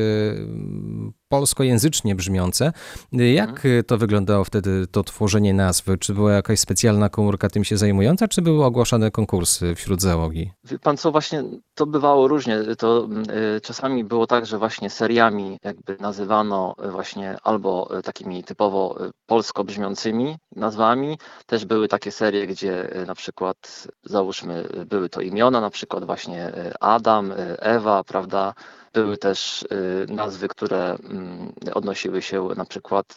[1.29, 2.73] polskojęzycznie brzmiące.
[3.13, 3.85] Jak Mhm.
[3.85, 5.99] to wyglądało wtedy, to tworzenie nazwy?
[5.99, 10.51] Czy była jakaś specjalna komórka tym się zajmująca, czy były ogłaszane konkursy wśród załogi?
[10.65, 12.59] Wie pan co, właśnie to bywało różnie.
[12.79, 13.09] To
[13.57, 20.37] y, czasami było tak, że właśnie seriami jakby nazywano właśnie albo takimi typowo polsko brzmiącymi
[20.57, 21.19] nazwami.
[21.47, 23.57] Też były takie serie, gdzie na przykład
[24.05, 28.55] załóżmy były to imiona, na przykład właśnie y, Adam, y, Ewa, prawda?
[28.93, 33.15] Były też y, nazwy, które mm, odnosiły się na przykład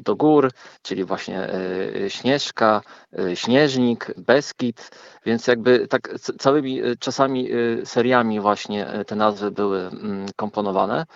[0.00, 0.50] do gór,
[0.82, 1.48] czyli właśnie
[2.08, 2.82] Śnieżka,
[3.34, 4.90] Śnieżnik, Beskid,
[5.26, 7.48] więc jakby tak całymi czasami
[7.84, 11.06] seriami właśnie te nazwy były mm, komponowane.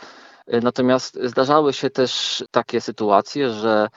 [0.62, 3.88] Natomiast zdarzały się też takie sytuacje, że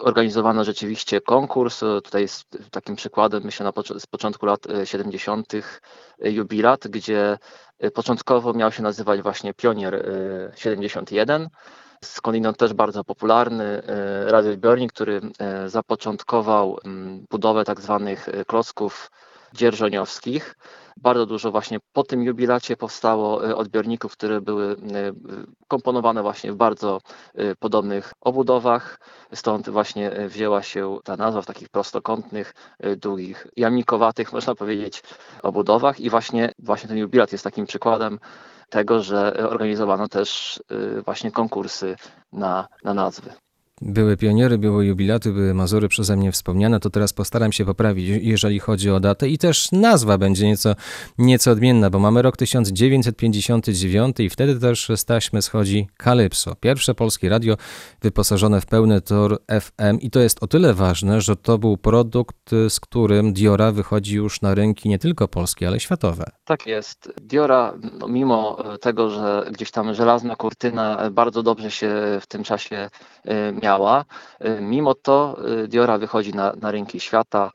[0.00, 1.80] organizowano rzeczywiście konkurs.
[1.80, 5.54] Tutaj jest takim przykładem, myślę, na pocz- z początku lat y, 70.
[5.54, 5.62] y,
[6.32, 7.38] jubilat, gdzie
[7.84, 11.48] y, początkowo miał się nazywać właśnie Pionier y, 71.
[12.04, 13.82] Skądinąd też bardzo popularny
[14.26, 15.20] radioodbiornik, który
[15.66, 19.10] zapoczątkował mm, budowę tak zwanych klocków
[19.54, 20.56] dzierżoniowskich.
[20.96, 25.12] Bardzo dużo właśnie po tym jubilacie powstało y, odbiorników, które były y, y,
[25.68, 27.00] komponowane właśnie w bardzo
[27.58, 29.00] podobnych obudowach.
[29.34, 32.54] Stąd właśnie wzięła się ta nazwa w takich prostokątnych,
[32.96, 35.02] długich, jamnikowatych, można powiedzieć,
[35.42, 36.00] obudowach.
[36.00, 38.18] I właśnie, właśnie ten jubilat jest takim przykładem
[38.70, 40.60] tego, że organizowano też
[41.04, 41.96] właśnie konkursy
[42.32, 43.45] na, na nazwy.
[43.80, 48.58] Były pioniery, były jubilaty, były Mazury przeze mnie wspomniane, to teraz postaram się poprawić, jeżeli
[48.58, 50.74] chodzi o datę i też nazwa będzie nieco,
[51.18, 57.28] nieco odmienna, bo mamy rok 1959 i wtedy też z taśmy schodzi Calypso, pierwsze polskie
[57.28, 57.56] radio
[58.02, 62.50] wyposażone w pełny tor FM i to jest o tyle ważne, że to był produkt,
[62.68, 66.24] z którym Diora wychodzi już na rynki nie tylko polskie, ale światowe.
[66.44, 67.12] Tak jest.
[67.22, 72.26] Diora, no, mimo e, tego, że gdzieś tam żelazna kurtyna e, bardzo dobrze się w
[72.26, 72.88] tym czasie
[73.24, 77.50] e, miała, e, mimo to e, Diora wychodzi na, na rynki świata.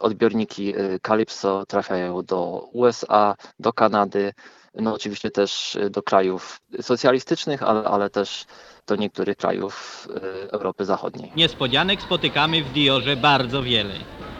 [0.00, 4.32] Odbiorniki e, Calypso trafiają do USA, do Kanady,
[4.74, 8.44] no oczywiście też do krajów socjalistycznych, ale, ale też
[8.86, 10.08] do niektórych krajów
[10.52, 11.32] Europy Zachodniej.
[11.36, 13.94] Niespodzianek spotykamy w Diorze bardzo wiele.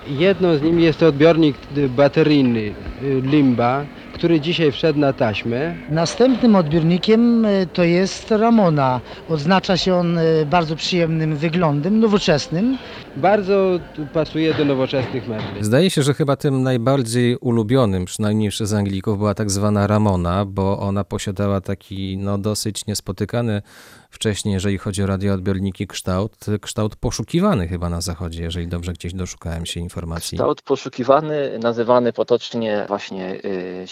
[0.07, 3.85] Jedną z nich jest to odbiornik y, bateryjny y, Limba,
[4.21, 5.75] który dzisiaj wszedł na taśmę.
[5.91, 9.01] Następnym odbiornikiem y, to jest Ramona.
[9.29, 12.79] Odznacza się on y, bardzo przyjemnym wyglądem, nowoczesnym.
[13.17, 13.81] Bardzo
[14.13, 15.65] pasuje do nowoczesnych mebli.
[15.65, 20.79] Zdaje się, że chyba tym najbardziej ulubionym, przynajmniej przez Anglików, była tak zwana Ramona, bo
[20.79, 23.63] ona posiadała taki no, dosyć niespotykany
[24.11, 29.67] wcześniej, jeżeli chodzi o radioodbiorniki, kształt, kształt poszukiwany chyba na zachodzie, jeżeli dobrze gdzieś doszukałem
[29.67, 30.39] się informacji.
[30.39, 33.83] Kształt poszukiwany, nazywany potocznie właśnie y,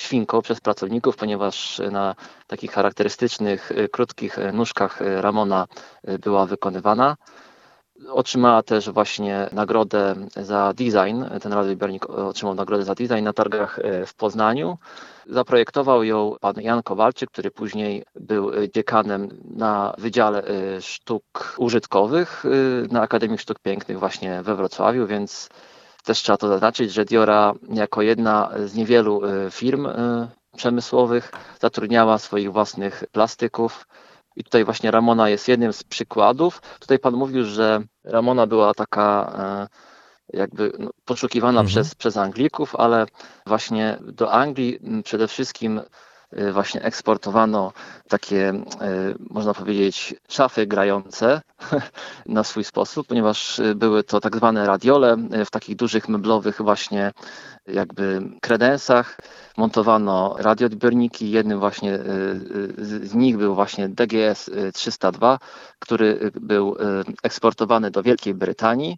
[0.43, 2.15] przez pracowników, ponieważ na
[2.47, 5.67] takich charakterystycznych, y, krótkich y, nóżkach y, Ramona
[6.21, 7.17] była wykonywana.
[8.11, 11.25] Otrzymała też właśnie nagrodę za design.
[11.43, 14.79] Ten radioodbiornik otrzymał nagrodę za design na targach w Poznaniu.
[15.27, 20.43] Zaprojektował ją pan Jan Kowalczyk, który później był dziekanem na Wydziale
[20.81, 22.45] Sztuk Użytkowych
[22.91, 25.49] na Akademii Sztuk Pięknych właśnie we Wrocławiu, więc
[26.05, 32.19] też trzeba to zaznaczyć, że Diora jako jedna z niewielu y, firm y, przemysłowych zatrudniała
[32.19, 33.87] swoich własnych plastyków.
[34.37, 36.63] I tutaj właśnie Ramona jest jednym z przykładów.
[36.81, 39.33] Tutaj pan mówił, że Ramona była taka
[40.33, 41.67] e, jakby no, poszukiwana Mhm.
[41.67, 43.07] przez, przez Anglików, ale
[43.47, 45.85] właśnie do Anglii przede wszystkim y,
[46.53, 47.73] właśnie eksportowano
[48.09, 51.41] takie, y, można powiedzieć, szafy grające
[52.27, 56.63] na swój sposób, ponieważ y, były to tak zwane radiole y, w takich dużych meblowych
[56.63, 57.13] właśnie
[57.67, 59.19] jakby kredensach.
[59.57, 61.31] Montowano radioodbiorniki.
[61.31, 61.99] Jednym właśnie y,
[62.79, 65.39] y, z nich był właśnie DGS y, 302,
[65.79, 66.79] który y, był y,
[67.23, 68.97] eksportowany do Wielkiej Brytanii.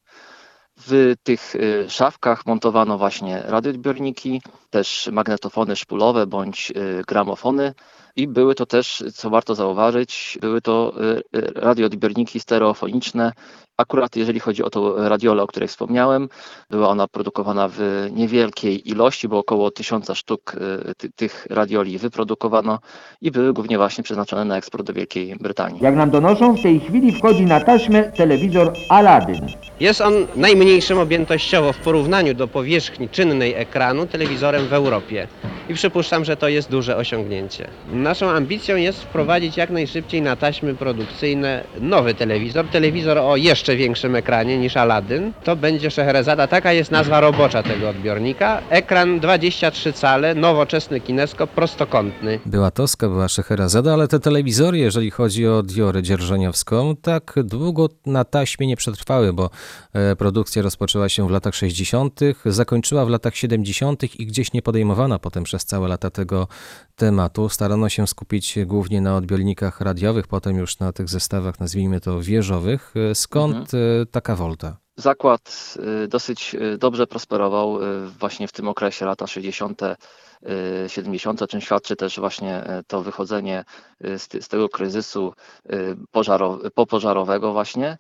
[0.87, 7.75] W tych y, szafkach montowano właśnie radioodbiorniki, też magnetofony szpulowe bądź y, gramofony
[8.17, 10.93] i były to też, co warto zauważyć, były to
[11.37, 13.33] y, radioodbiorniki stereofoniczne.
[13.81, 16.29] Akurat jeżeli chodzi o tą radiolę, o której wspomniałem,
[16.71, 20.55] była ona produkowana w niewielkiej ilości, bo około tysiąca sztuk
[20.91, 22.79] y, ty, tych radioli wyprodukowano
[23.21, 25.81] i były głównie właśnie przeznaczone na eksport do Wielkiej Brytanii.
[25.83, 29.47] Jak nam donoszą, w tej chwili wchodzi na taśmę telewizor Aladdin.
[29.81, 35.29] Jest on najmniejszym objętościowo w porównaniu do powierzchni czynnej ekranu telewizorem w Europie.
[35.71, 37.69] I przypuszczam, że to jest duże osiągnięcie.
[37.93, 44.17] Naszą ambicją jest wprowadzić jak najszybciej na taśmy produkcyjne nowy telewizor, telewizor o jeszcze większym
[44.17, 45.33] ekranie niż Aladdin.
[45.45, 48.63] To będzie Scheherazada, taka jest nazwa robocza tego odbiornika.
[48.71, 52.41] Ekran 23 cale, nowoczesny kineskop, prostokątny.
[52.47, 58.25] Była Toska, była Szeherazada, ale te telewizory, jeżeli chodzi o Diorę dzierżoniowską, tak długo na
[58.25, 59.51] taśmie nie przetrwały, bo
[59.93, 64.21] e, produkcja rozpoczęła się w latach 60., zakończyła w latach 70.
[64.21, 66.49] i gdzieś nie podejmowana potem przez całe lata tego
[66.97, 67.49] tematu.
[67.49, 72.95] Starano się skupić głównie na odbiornikach radiowych, potem już na tych zestawach, nazwijmy to wieżowych.
[73.11, 74.77] E, Skąd e, taka wolta?
[74.97, 79.83] Zakład y, dosyć y, dobrze prosperował y, właśnie w tym okresie lata 60.
[79.83, 83.65] y, 70., o czym świadczy też właśnie y, to wychodzenie
[84.05, 85.33] y, z, tego kryzysu
[85.73, 87.99] y, pożaro- popożarowego właśnie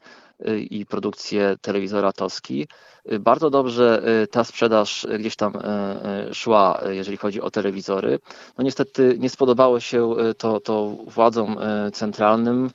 [0.49, 2.69] y, i produkcję telewizora Toski.
[3.13, 5.59] Y, Bardzo dobrze y, ta sprzedaż y, gdzieś tam y,
[6.31, 8.19] y, szła, y, jeżeli chodzi o telewizory.
[8.59, 12.71] No niestety nie spodobało się y, to, to władzom y, centralnym, y,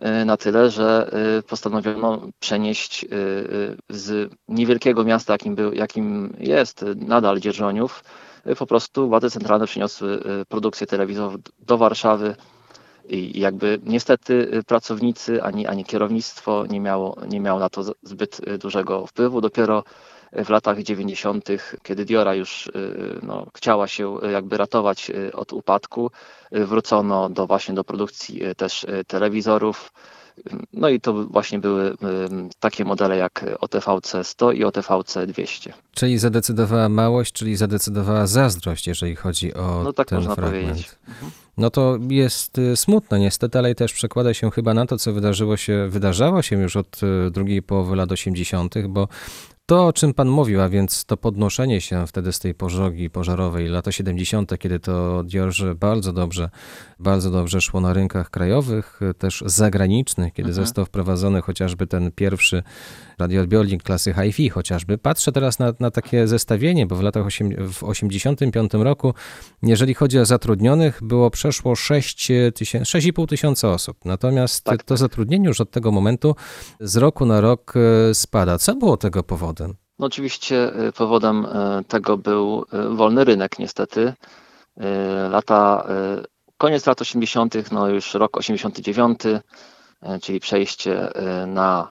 [0.00, 6.82] na tyle, że y, postanowiono przenieść y, y, z niewielkiego miasta, jakim, był, jakim jest
[6.82, 8.04] y, nadal Dzierżoniów,
[8.46, 12.36] y, po prostu władze centralne przyniosły y, produkcję telewizorów do Warszawy
[13.08, 18.40] i jakby niestety y, pracownicy ani, ani kierownictwo nie miało, nie miało na to zbyt
[18.48, 19.40] y, dużego wpływu.
[19.40, 21.48] Dopiero y, w latach 90.,
[21.82, 22.70] kiedy Diora już y,
[23.22, 26.10] no, chciała się y, jakby ratować y, od upadku,
[26.56, 29.92] y, wrócono do właśnie do produkcji y, też y, telewizorów.
[30.72, 31.96] No i to właśnie były y,
[32.60, 35.72] takie modele jak OTVC 100 i OTVC 200.
[35.94, 40.62] Czyli zadecydowała małość, czyli zadecydowała zazdrość, jeżeli chodzi o No tak ten można fragment.
[40.66, 40.90] powiedzieć.
[41.56, 45.56] No to jest y, smutne niestety, ale też przekłada się chyba na to, co wydarzyło
[45.56, 49.08] się, wydarzało się już od y, drugiej połowy lat 80., bo
[49.66, 53.68] to, o czym Pan mówił, a więc to podnoszenie się wtedy z tej pożogi pożarowej,
[53.68, 56.50] lata 70., kiedy to Diorze bardzo dobrze,
[56.98, 60.66] bardzo dobrze szło na rynkach krajowych, też zagranicznych, kiedy Mhm.
[60.66, 62.62] został wprowadzony chociażby ten pierwszy
[63.18, 64.98] radioodbiornik klasy hi-fi chociażby.
[64.98, 69.14] Patrzę teraz na, na takie zestawienie, bo w latach osiem, w 85 roku,
[69.62, 73.96] jeżeli chodzi o zatrudnionych, było przeszło 6 tysięcy, 6,5 tysiąca osób.
[74.04, 76.36] Natomiast to zatrudnienie już od tego momentu
[76.80, 77.74] z roku na rok
[78.10, 78.58] e, spada.
[78.58, 79.22] Co było tego
[79.56, 79.76] powodem?
[79.98, 84.12] No oczywiście y, powodem y, tego był y, wolny rynek niestety.
[85.30, 85.86] Lata,
[86.58, 89.40] koniec lat 80., no już rok 89, y,
[90.22, 91.08] czyli przejście
[91.46, 91.90] na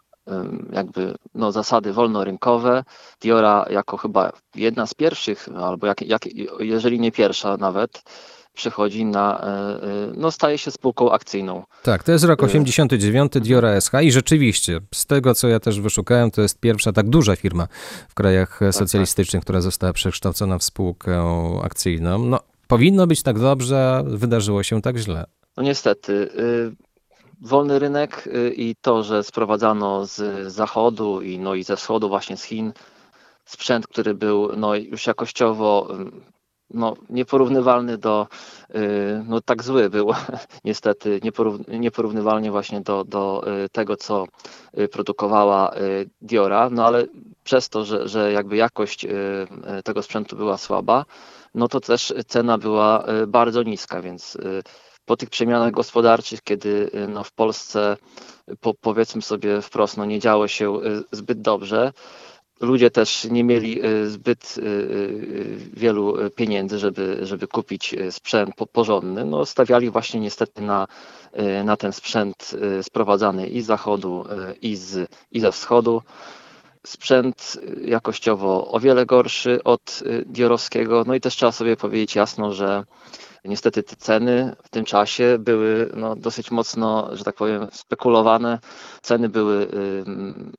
[0.71, 2.83] jakby no, zasady wolnorynkowe.
[3.21, 6.21] Diora jako chyba jedna z pierwszych, albo jak, jak,
[6.59, 8.03] jeżeli nie pierwsza nawet,
[8.55, 9.45] przechodzi na,
[9.83, 11.63] y, y, no staje się spółką akcyjną.
[11.83, 15.79] Tak, to jest rok Y, 89, Diora SH i rzeczywiście, z tego co ja też
[15.81, 17.67] wyszukałem, to jest pierwsza tak duża firma
[18.09, 21.23] w krajach Tak, socjalistycznych, która została przekształcona w spółkę
[21.63, 22.25] akcyjną.
[22.25, 25.25] No, powinno być tak dobrze, a wydarzyło się tak źle.
[25.57, 26.13] No niestety.
[26.13, 26.85] y,
[27.41, 32.37] Wolny rynek y, i to, że sprowadzano z zachodu i, no i ze wschodu, właśnie
[32.37, 32.73] z Chin,
[33.45, 35.87] sprzęt, który był no, już jakościowo
[36.73, 38.27] no, nieporównywalny do,
[38.75, 40.11] y, no tak zły był
[40.65, 44.25] niestety, nieporów- nieporównywalnie właśnie do, do y, tego, co
[44.79, 45.71] y, produkowała
[46.21, 47.05] Diora, no ale
[47.43, 49.05] przez to, że, że jakby jakość
[49.83, 51.05] tego sprzętu była słaba,
[51.55, 54.37] no to też cena była bardzo niska, więc
[55.05, 57.97] po tych przemianach gospodarczych, kiedy no, w Polsce
[58.61, 60.79] po, powiedzmy sobie wprost, no, nie działo się
[61.11, 61.93] zbyt dobrze,
[62.59, 68.67] ludzie też nie mieli y, zbyt y, y, wielu pieniędzy, żeby, żeby kupić sprzęt po-
[68.67, 70.87] porządny, no, stawiali właśnie niestety na,
[71.63, 74.25] na ten sprzęt sprowadzany i z zachodu,
[74.61, 76.01] i, z, i ze wschodu.
[76.85, 82.83] Sprzęt jakościowo o wiele gorszy od diorowskiego, no i też trzeba sobie powiedzieć jasno, że
[83.45, 88.59] Niestety te ceny w tym czasie były no, dosyć mocno, że tak powiem, spekulowane.
[89.01, 89.67] Ceny były,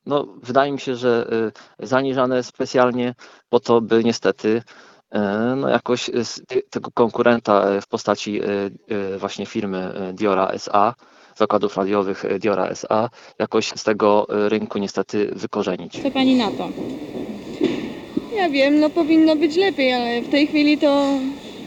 [0.06, 1.28] no, wydaje mi się, że
[1.78, 3.14] zaniżane specjalnie
[3.48, 4.62] po to, by niestety
[5.56, 6.10] no, jakoś
[6.70, 8.40] tego konkurenta w postaci
[9.18, 10.94] właśnie firmy Diora SA,
[11.36, 16.02] zakładów radiowych Diora SA, jakoś z tego rynku niestety wykorzenić.
[16.02, 16.68] Co pani na to?
[18.36, 21.18] Ja wiem, no powinno być lepiej, ale w tej chwili to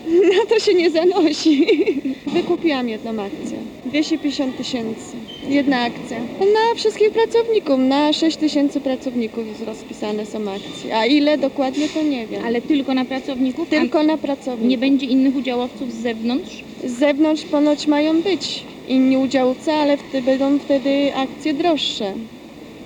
[0.38, 1.68] na to się nie zanosi.
[2.34, 3.58] Wykupiłam jedną akcję.
[3.86, 5.18] 250 tysięcy.
[5.50, 6.20] Jedna akcja.
[6.40, 10.98] Na wszystkich pracowników, na 6 tysięcy pracowników jest rozpisane są akcje.
[10.98, 12.46] A ile dokładnie to nie wiem.
[12.46, 13.70] Ale tylko na pracowników?
[13.70, 14.70] Tylko na pracowników.
[14.70, 16.64] Nie będzie innych udziałowców z zewnątrz?
[16.84, 22.14] Z zewnątrz ponoć mają być inni udziałowcy, ale wtedy będą wtedy akcje droższe.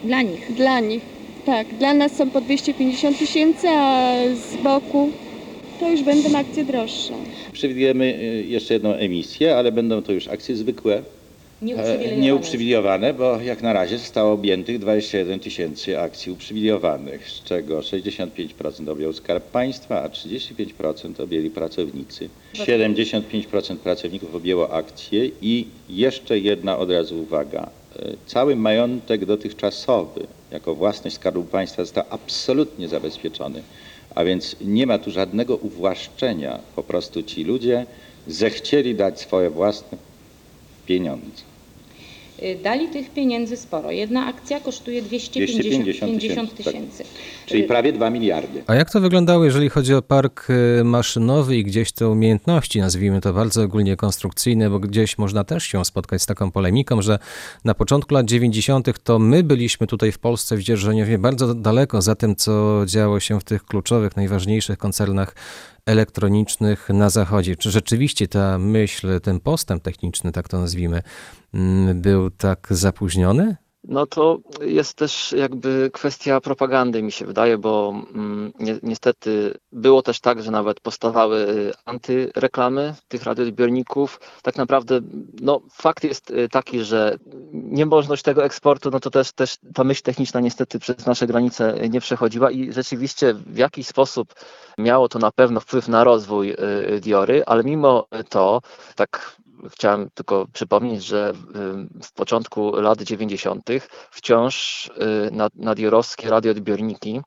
[0.04, 0.54] Dla nich?
[0.54, 1.02] Dla nich,
[1.46, 1.68] tak.
[1.80, 5.10] Dla nas są po 250 tysięcy, a z boku
[5.80, 7.14] to już będą akcje droższe.
[7.54, 11.04] Przewidujemy y, jeszcze jedną emisję, ale będą to już akcje zwykłe,
[11.64, 12.22] Nieuprzywilejowane.
[12.22, 19.14] nieuprzywilejowane, bo jak na razie zostało objętych 21 tysięcy akcji uprzywilejowanych, z czego 65% objął
[19.14, 22.30] Skarb Państwa, a 35% objęli pracownicy.
[22.54, 27.70] 75% pracowników objęło akcje i jeszcze jedna od razu uwaga.
[28.00, 33.64] Y, Cały majątek dotychczasowy jako własność Skarbu Państwa został absolutnie zabezpieczony.
[34.16, 36.60] A więc nie ma tu żadnego uwłaszczenia.
[36.76, 37.86] Po prostu ci ludzie
[38.28, 39.98] zechcieli dać swoje własne
[40.86, 41.53] pieniądze.
[42.40, 43.92] Y, Dali tych pieniędzy sporo.
[43.92, 47.04] Jedna akcja kosztuje 250 250 tysięcy, tysięcy.
[47.46, 48.64] Czyli prawie 2 miliardy.
[48.68, 50.48] A jak to wyglądało, jeżeli chodzi o park
[50.80, 55.64] y, maszynowy i gdzieś te umiejętności, nazwijmy to bardzo ogólnie konstrukcyjne, bo gdzieś można też
[55.64, 57.20] się spotkać z taką polemiką, że
[57.66, 59.04] na początku lat 90.
[59.04, 63.40] to my byliśmy tutaj w Polsce w Dzierżoniowie bardzo daleko za tym, co działo się
[63.40, 65.36] w tych kluczowych, najważniejszych koncernach
[65.86, 67.56] elektronicznych na zachodzie.
[67.56, 71.02] Czy rzeczywiście ta myśl, ten postęp techniczny, tak to nazwijmy,
[71.54, 73.56] mm, był tak zapóźniony?
[73.88, 80.02] No to jest też jakby kwestia propagandy, mi się wydaje, bo mm, ni niestety było
[80.02, 84.20] też tak, że nawet powstawały y, antyreklamy tych radioodbiorników.
[84.42, 85.00] Tak naprawdę
[85.42, 87.18] no, fakt jest y, taki, że
[87.54, 92.02] niemożność tego eksportu, no to też, też ta myśl techniczna niestety przez nasze granice nie
[92.02, 94.34] przechodziła i rzeczywiście w jakiś sposób
[94.78, 98.62] miało to na pewno wpływ na rozwój y, Diory, ale mimo to
[98.96, 99.38] tak
[99.70, 101.34] chciałem tylko przypomnieć, że
[102.04, 103.70] w początku lat 90.
[104.12, 104.90] wciąż
[105.32, 107.22] na, na diorowskie radioodbiorniki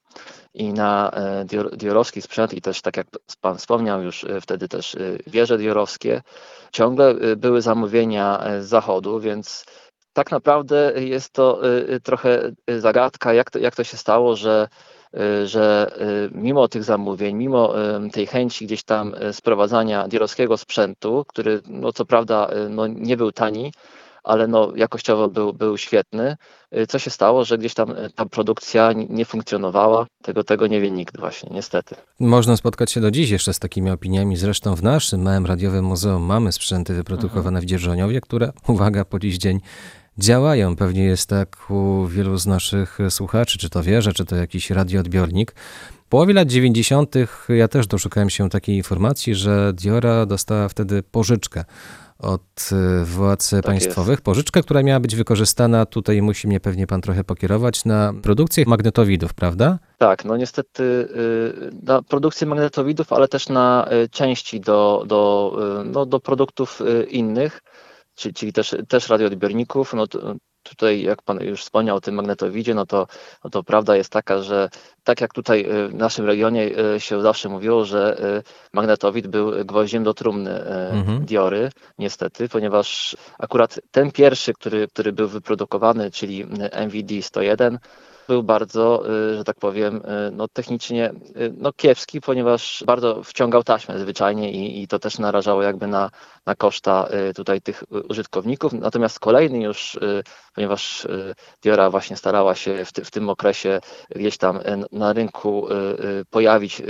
[0.54, 1.12] i na
[1.44, 3.06] dior, diorowski sprzęt i też tak jak
[3.40, 6.22] Pan wspomniał już wtedy też wieże diorowskie,
[6.72, 9.64] ciągle były zamówienia z zachodu, więc
[10.12, 11.60] tak naprawdę jest to
[12.02, 14.68] trochę zagadka, jak to, jak to się stało, że
[15.44, 15.90] że
[16.32, 17.74] mimo tych zamówień, mimo
[18.12, 23.72] tej chęci gdzieś tam sprowadzania dierowskiego sprzętu, który no co prawda no nie był tani,
[24.26, 26.36] ale no jakościowo był, był świetny,
[26.88, 31.18] co się stało, że gdzieś tam ta produkcja nie funkcjonowała, tego, tego nie wie nikt
[31.20, 31.94] właśnie, niestety.
[32.20, 36.22] Można spotkać się do dziś jeszcze z takimi opiniami, zresztą w naszym małym radiowym muzeum
[36.22, 39.60] mamy sprzęty wyprodukowane w Dzierżoniowie, które, uwaga, po dziś dzień
[40.18, 40.76] działają.
[40.76, 45.54] Pewnie jest tak u wielu z naszych słuchaczy, czy to wieże, czy to jakiś radioodbiornik.
[46.06, 47.14] W połowie lat 90.
[47.48, 51.64] ja też doszukałem się takiej informacji, że Diora dostała wtedy pożyczkę
[52.18, 52.70] od
[53.04, 54.12] władz tak państwowych.
[54.12, 54.24] Jest.
[54.24, 59.34] Pożyczkę, która miała być wykorzystana, tutaj musi mnie pewnie pan trochę pokierować, na produkcję magnetowidów,
[59.34, 59.78] prawda?
[59.98, 61.08] Tak, no niestety
[61.82, 65.52] na produkcję magnetowidów, ale też na części do, do,
[65.84, 67.60] no, do produktów innych
[68.16, 69.94] czyli, czyli też, też radioodbiorników.
[69.94, 73.06] No to, tutaj, jak Pan już wspomniał o tym magnetowidzie, no to,
[73.44, 74.68] no to prawda jest taka, że
[75.04, 78.16] tak jak tutaj w naszym regionie się zawsze mówiło, że
[78.72, 81.24] magnetowid był gwoździem do trumny mhm.
[81.24, 87.78] Diory, niestety, ponieważ akurat ten pierwszy, który, który był wyprodukowany, czyli MVD 101,
[88.28, 89.02] był bardzo,
[89.36, 90.02] że tak powiem,
[90.32, 91.12] no technicznie
[91.56, 96.10] no kiepski, ponieważ bardzo wciągał taśmę zwyczajnie i, i to też narażało jakby na,
[96.46, 98.72] na koszta tutaj tych użytkowników.
[98.72, 99.98] Natomiast kolejny już,
[100.54, 101.06] ponieważ
[101.62, 104.58] Diora właśnie starała się w, ty, w tym okresie gdzieś tam
[104.92, 105.68] na rynku
[106.30, 106.82] pojawić,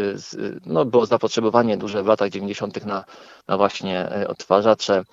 [0.67, 2.87] no było zapotrzebowanie duże w latach 90.
[2.87, 3.05] na,
[3.49, 5.05] na właśnie odtwarzacze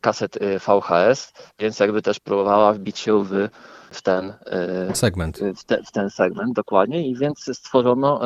[0.00, 3.48] kaset VHS, więc jakby też próbowała wbić się w
[3.90, 5.40] w ten e, Segment.
[5.56, 8.20] w, te, w ten segment dokładnie i więc stworzono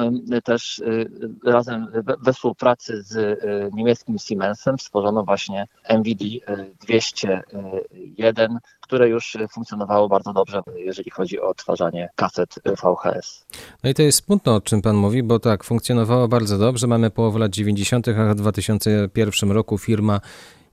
[0.44, 1.10] też y,
[1.44, 1.86] razem
[2.22, 6.40] we, współpracy z y, niemieckim Siemensem stworzono właśnie MVD y,
[6.80, 13.46] 201, które już y, funkcjonowało bardzo dobrze, jeżeli chodzi o odtwarzanie kaset y, VHS.
[13.84, 16.86] No i to jest smutno, o czym pan mówi, bo tak, funkcjonowało bardzo dobrze.
[16.86, 20.20] Mamy połowę lat 90., a w 2001 roku firma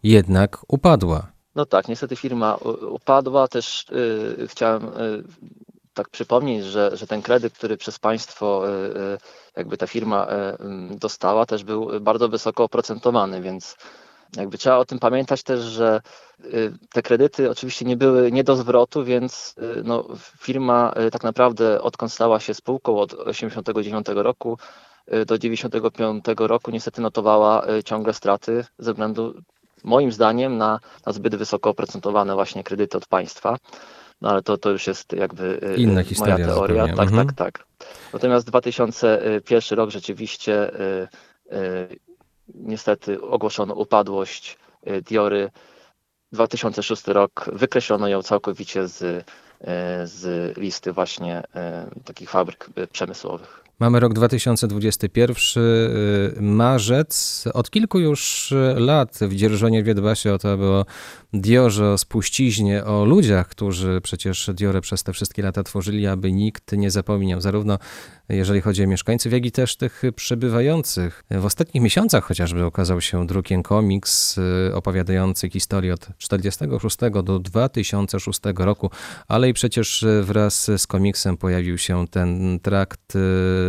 [0.03, 1.38] jednak upadła.
[1.55, 3.47] No tak, niestety firma u- upadła.
[3.47, 5.23] Też y, chciałem y,
[5.93, 9.17] tak przypomnieć, że, że ten kredyt, który przez państwo y, y,
[9.57, 10.27] jakby ta firma
[10.91, 13.77] dostała, też był bardzo wysoko oprocentowany, więc
[14.37, 16.01] jakby trzeba o tym pamiętać też, że
[16.93, 20.07] te kredyty oczywiście nie były nie do zwrotu, więc no,
[20.39, 24.57] firma tak naprawdę odkąd stała się spółką od 1989 roku
[25.07, 29.33] do 1995 roku niestety notowała ciągle straty ze względu
[29.83, 33.57] moim zdaniem na, na zbyt wysoko oprocentowane właśnie kredyty od państwa.
[34.21, 36.83] No ale to, to już jest jakby y, Inna y, historia moja teoria.
[36.87, 36.97] zupełnie.
[36.97, 37.27] Tak, Mhm.
[37.27, 37.65] tak, tak.
[38.13, 41.07] Natomiast 2001 rok rzeczywiście y,
[42.55, 44.57] niestety ogłoszono upadłość
[45.09, 45.49] Diory.
[46.31, 49.25] 2006 rok wykreślono ją całkowicie z,
[50.03, 51.43] z listy właśnie
[52.05, 53.63] takich fabryk przemysłowych.
[53.79, 57.43] Mamy rok 2021, y, marzec.
[57.53, 60.85] Od kilku już y, lat w Dzierżoniowie dba się o to, aby o
[61.33, 66.71] Diorze, o spuściźnie, o ludziach, którzy przecież Diorę przez te wszystkie lata tworzyli, aby nikt
[66.71, 67.77] nie zapomniał, zarówno
[68.29, 71.23] jeżeli chodzi o mieszkańców, jak i też tych przybywających.
[71.31, 78.39] W ostatnich miesiącach chociażby okazał się drukiem komiks y, opowiadający historię od 46 do 2006
[78.57, 78.89] roku,
[79.27, 83.17] ale i przecież wraz z komiksem pojawił się ten trakt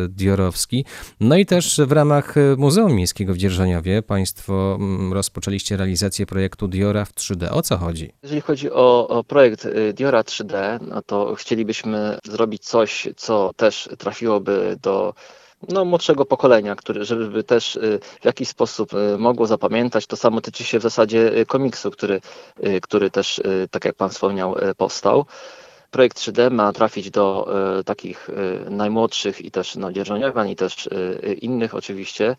[0.09, 0.85] diorowski.
[1.21, 6.69] No i też w ramach y, Muzeum Miejskiego w Dzierżoniowie Państwo mm, rozpoczęliście realizację projektu
[6.69, 7.49] Diora w 3D.
[7.53, 8.13] O co chodzi?
[8.23, 13.89] Jeżeli chodzi o, o projekt y, Diora 3D, no to chcielibyśmy zrobić coś, co też
[13.99, 15.15] trafiłoby do
[15.69, 20.07] no, młodszego pokolenia, który, żeby też y, w jakiś sposób mogło zapamiętać.
[20.07, 22.21] To samo tyczy się w zasadzie komiksu, który,
[22.83, 23.41] który też,
[23.71, 25.27] tak jak Pan wspomniał, powstał.
[25.91, 30.87] Projekt 3D ma trafić do y, takich y, najmłodszych i też no, dzierżoniowian i też
[30.87, 32.37] y, innych oczywiście.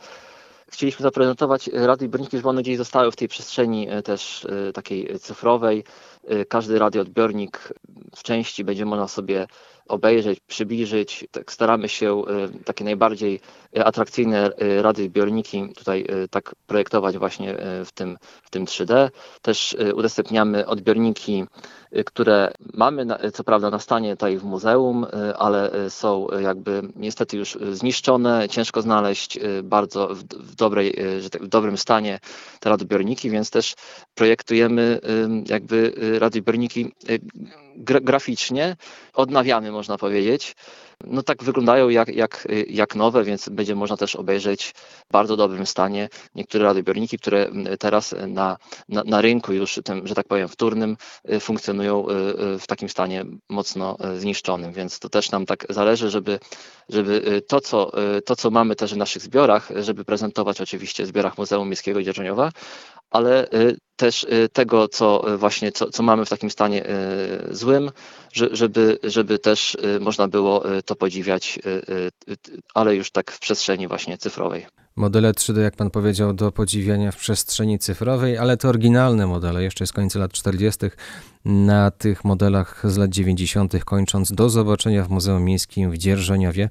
[0.72, 5.84] Chcieliśmy zaprezentować radioodbiorniki, żeby one gdzieś zostały w tej przestrzeni e, też e, takiej cyfrowej.
[6.28, 7.74] E, Każdy radioodbiornik
[8.16, 9.48] w części będzie można sobie
[9.92, 11.28] obejrzeć, przybliżyć.
[11.32, 13.40] Tak staramy się e, takie najbardziej
[13.76, 19.10] atrakcyjne e, radioodbiorniki tutaj e, tak projektować właśnie w tym, w tym 3D.
[19.42, 21.46] Też udostępniamy odbiorniki,
[22.06, 25.06] które mamy co prawda na stanie tutaj w muzeum,
[25.38, 30.96] ale są jakby niestety już zniszczone, ciężko znaleźć bardzo w, dobrej,
[31.32, 32.20] tak, w dobrym stanie
[32.60, 33.76] te radioodbiorniki, więc też
[34.16, 35.00] projektujemy
[35.50, 37.18] jakby radioodbiorniki e,
[37.76, 38.76] gra, graficznie,
[39.14, 40.56] odnawiamy można powiedzieć.
[41.08, 44.74] No tak wyglądają jak, jak, jak nowe, więc będzie można też obejrzeć
[45.10, 47.50] w bardzo dobrym stanie niektóre radioodbiorniki, które
[47.80, 48.58] teraz na,
[48.90, 50.98] na, na rynku już tym, że tak powiem, wtórnym
[51.32, 52.14] y, funkcjonują y,
[52.56, 56.40] y, w takim stanie mocno y, zniszczonym, więc to też nam tak zależy, żeby,
[56.90, 61.04] żeby y, to, co, y, to, co mamy też w naszych zbiorach, żeby prezentować oczywiście
[61.04, 62.52] w zbiorach Muzeum Miejskiego Dzierżoniowa,
[63.12, 67.56] ale y, też y, tego, co y, właśnie, co, co mamy w takim stanie y,
[67.56, 67.92] złym,
[68.34, 72.12] żeby, żeby też y, można było y, to podziwiać, y,
[72.74, 74.66] ale już tak w przestrzeni właśnie cyfrowej.
[74.96, 79.88] Modele 3D, jak pan powiedział, do podziwiania w przestrzeni cyfrowej, ale to oryginalne modele, jeszcze
[79.88, 80.80] z końca lat 40.
[81.46, 86.70] Na tych modelach z lat 90., kończąc, do zobaczenia w Muzeum Miejskim w Dzierżoniowie.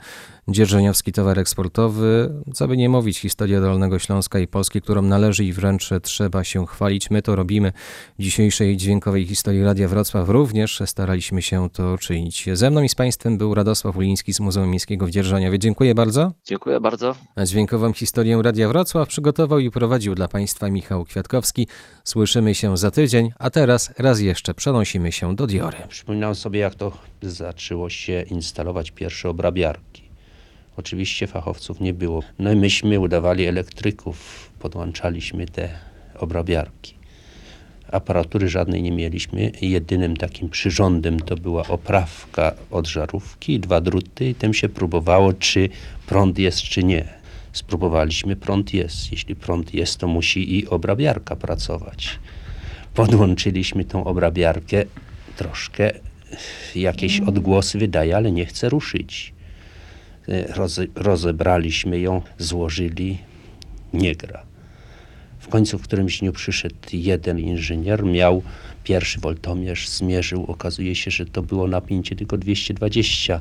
[0.49, 5.53] Dzierżoniowski towar eksportowy, co by nie mówić, historia Dolnego Śląska i Polski, którą należy i
[5.53, 7.11] wręcz trzeba się chwalić.
[7.11, 7.73] My to robimy
[8.19, 10.29] w dzisiejszej dźwiękowej historii Radia Wrocław.
[10.29, 12.49] Również staraliśmy się to czynić.
[12.53, 15.59] Ze mną i z Państwem był Radosław Uliński z Muzeum Miejskiego w Dzierżoniowie.
[15.59, 16.33] Dziękuję bardzo.
[16.45, 17.15] Dziękuję bardzo.
[17.37, 21.67] A dźwiękową historię Radia Wrocław przygotował i prowadził dla Państwa Michał Kwiatkowski.
[22.05, 25.77] Słyszymy się za tydzień, a teraz raz jeszcze przenosimy się do Diory.
[25.89, 26.93] Przypominam sobie, jak to
[27.23, 30.03] zaczęło się instalować pierwsze obrabiarki.
[30.77, 32.23] Oczywiście fachowców nie było.
[32.39, 35.69] No i myśmy udawali elektryków, podłączaliśmy te
[36.19, 36.95] obrabiarki.
[37.93, 39.53] Aparatury żadnej nie mieliśmy.
[39.61, 45.69] Jedynym takim przyrządem to była oprawka od żarówki dwa druty i tym się próbowało, czy
[46.07, 47.20] prąd jest, czy nie.
[47.53, 49.13] Spróbowaliśmy, prąd jest.
[49.13, 52.19] Jeśli prąd jest, to musi i obrabiarka pracować.
[52.95, 54.85] Podłączyliśmy tą obrabiarkę,
[55.37, 55.93] troszkę
[56.75, 59.33] jakieś odgłosy wydaje, ale nie chce ruszyć.
[60.29, 63.19] E, Roze, rozebraliśmy ją, złożyli,
[63.93, 64.43] nie gra.
[65.39, 68.43] W końcu w którymś dniu przyszedł jeden inżynier, miał
[68.85, 73.41] pierwszy woltomierz, zmierzył, okazuje się, że to było napięcie tylko 220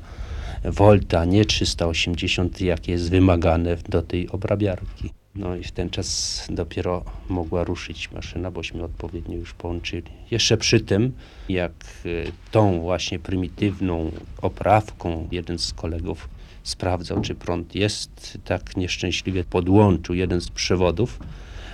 [0.64, 5.10] V, nie 380, jakie jest wymagane do tej obrabiarki.
[5.36, 10.12] No i w ten czas dopiero mogła ruszyć maszyna, bośmy odpowiednio już połączyli.
[10.32, 11.12] Jeszcze przy tym,
[11.50, 11.72] jak
[12.06, 16.30] y, tą właśnie prymitywną oprawką jeden z kolegów
[16.64, 21.20] sprawdzał, czy prąd jest, tak nieszczęśliwie podłączył jeden z przewodów,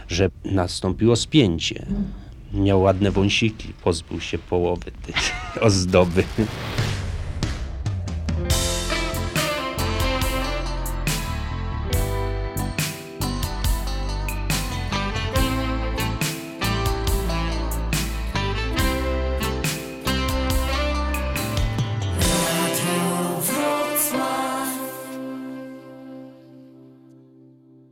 [0.08, 1.86] że nastąpiło spięcie.
[2.54, 5.16] Miał ładne wąsiki, pozbył się połowy tej
[5.68, 6.24] ozdoby.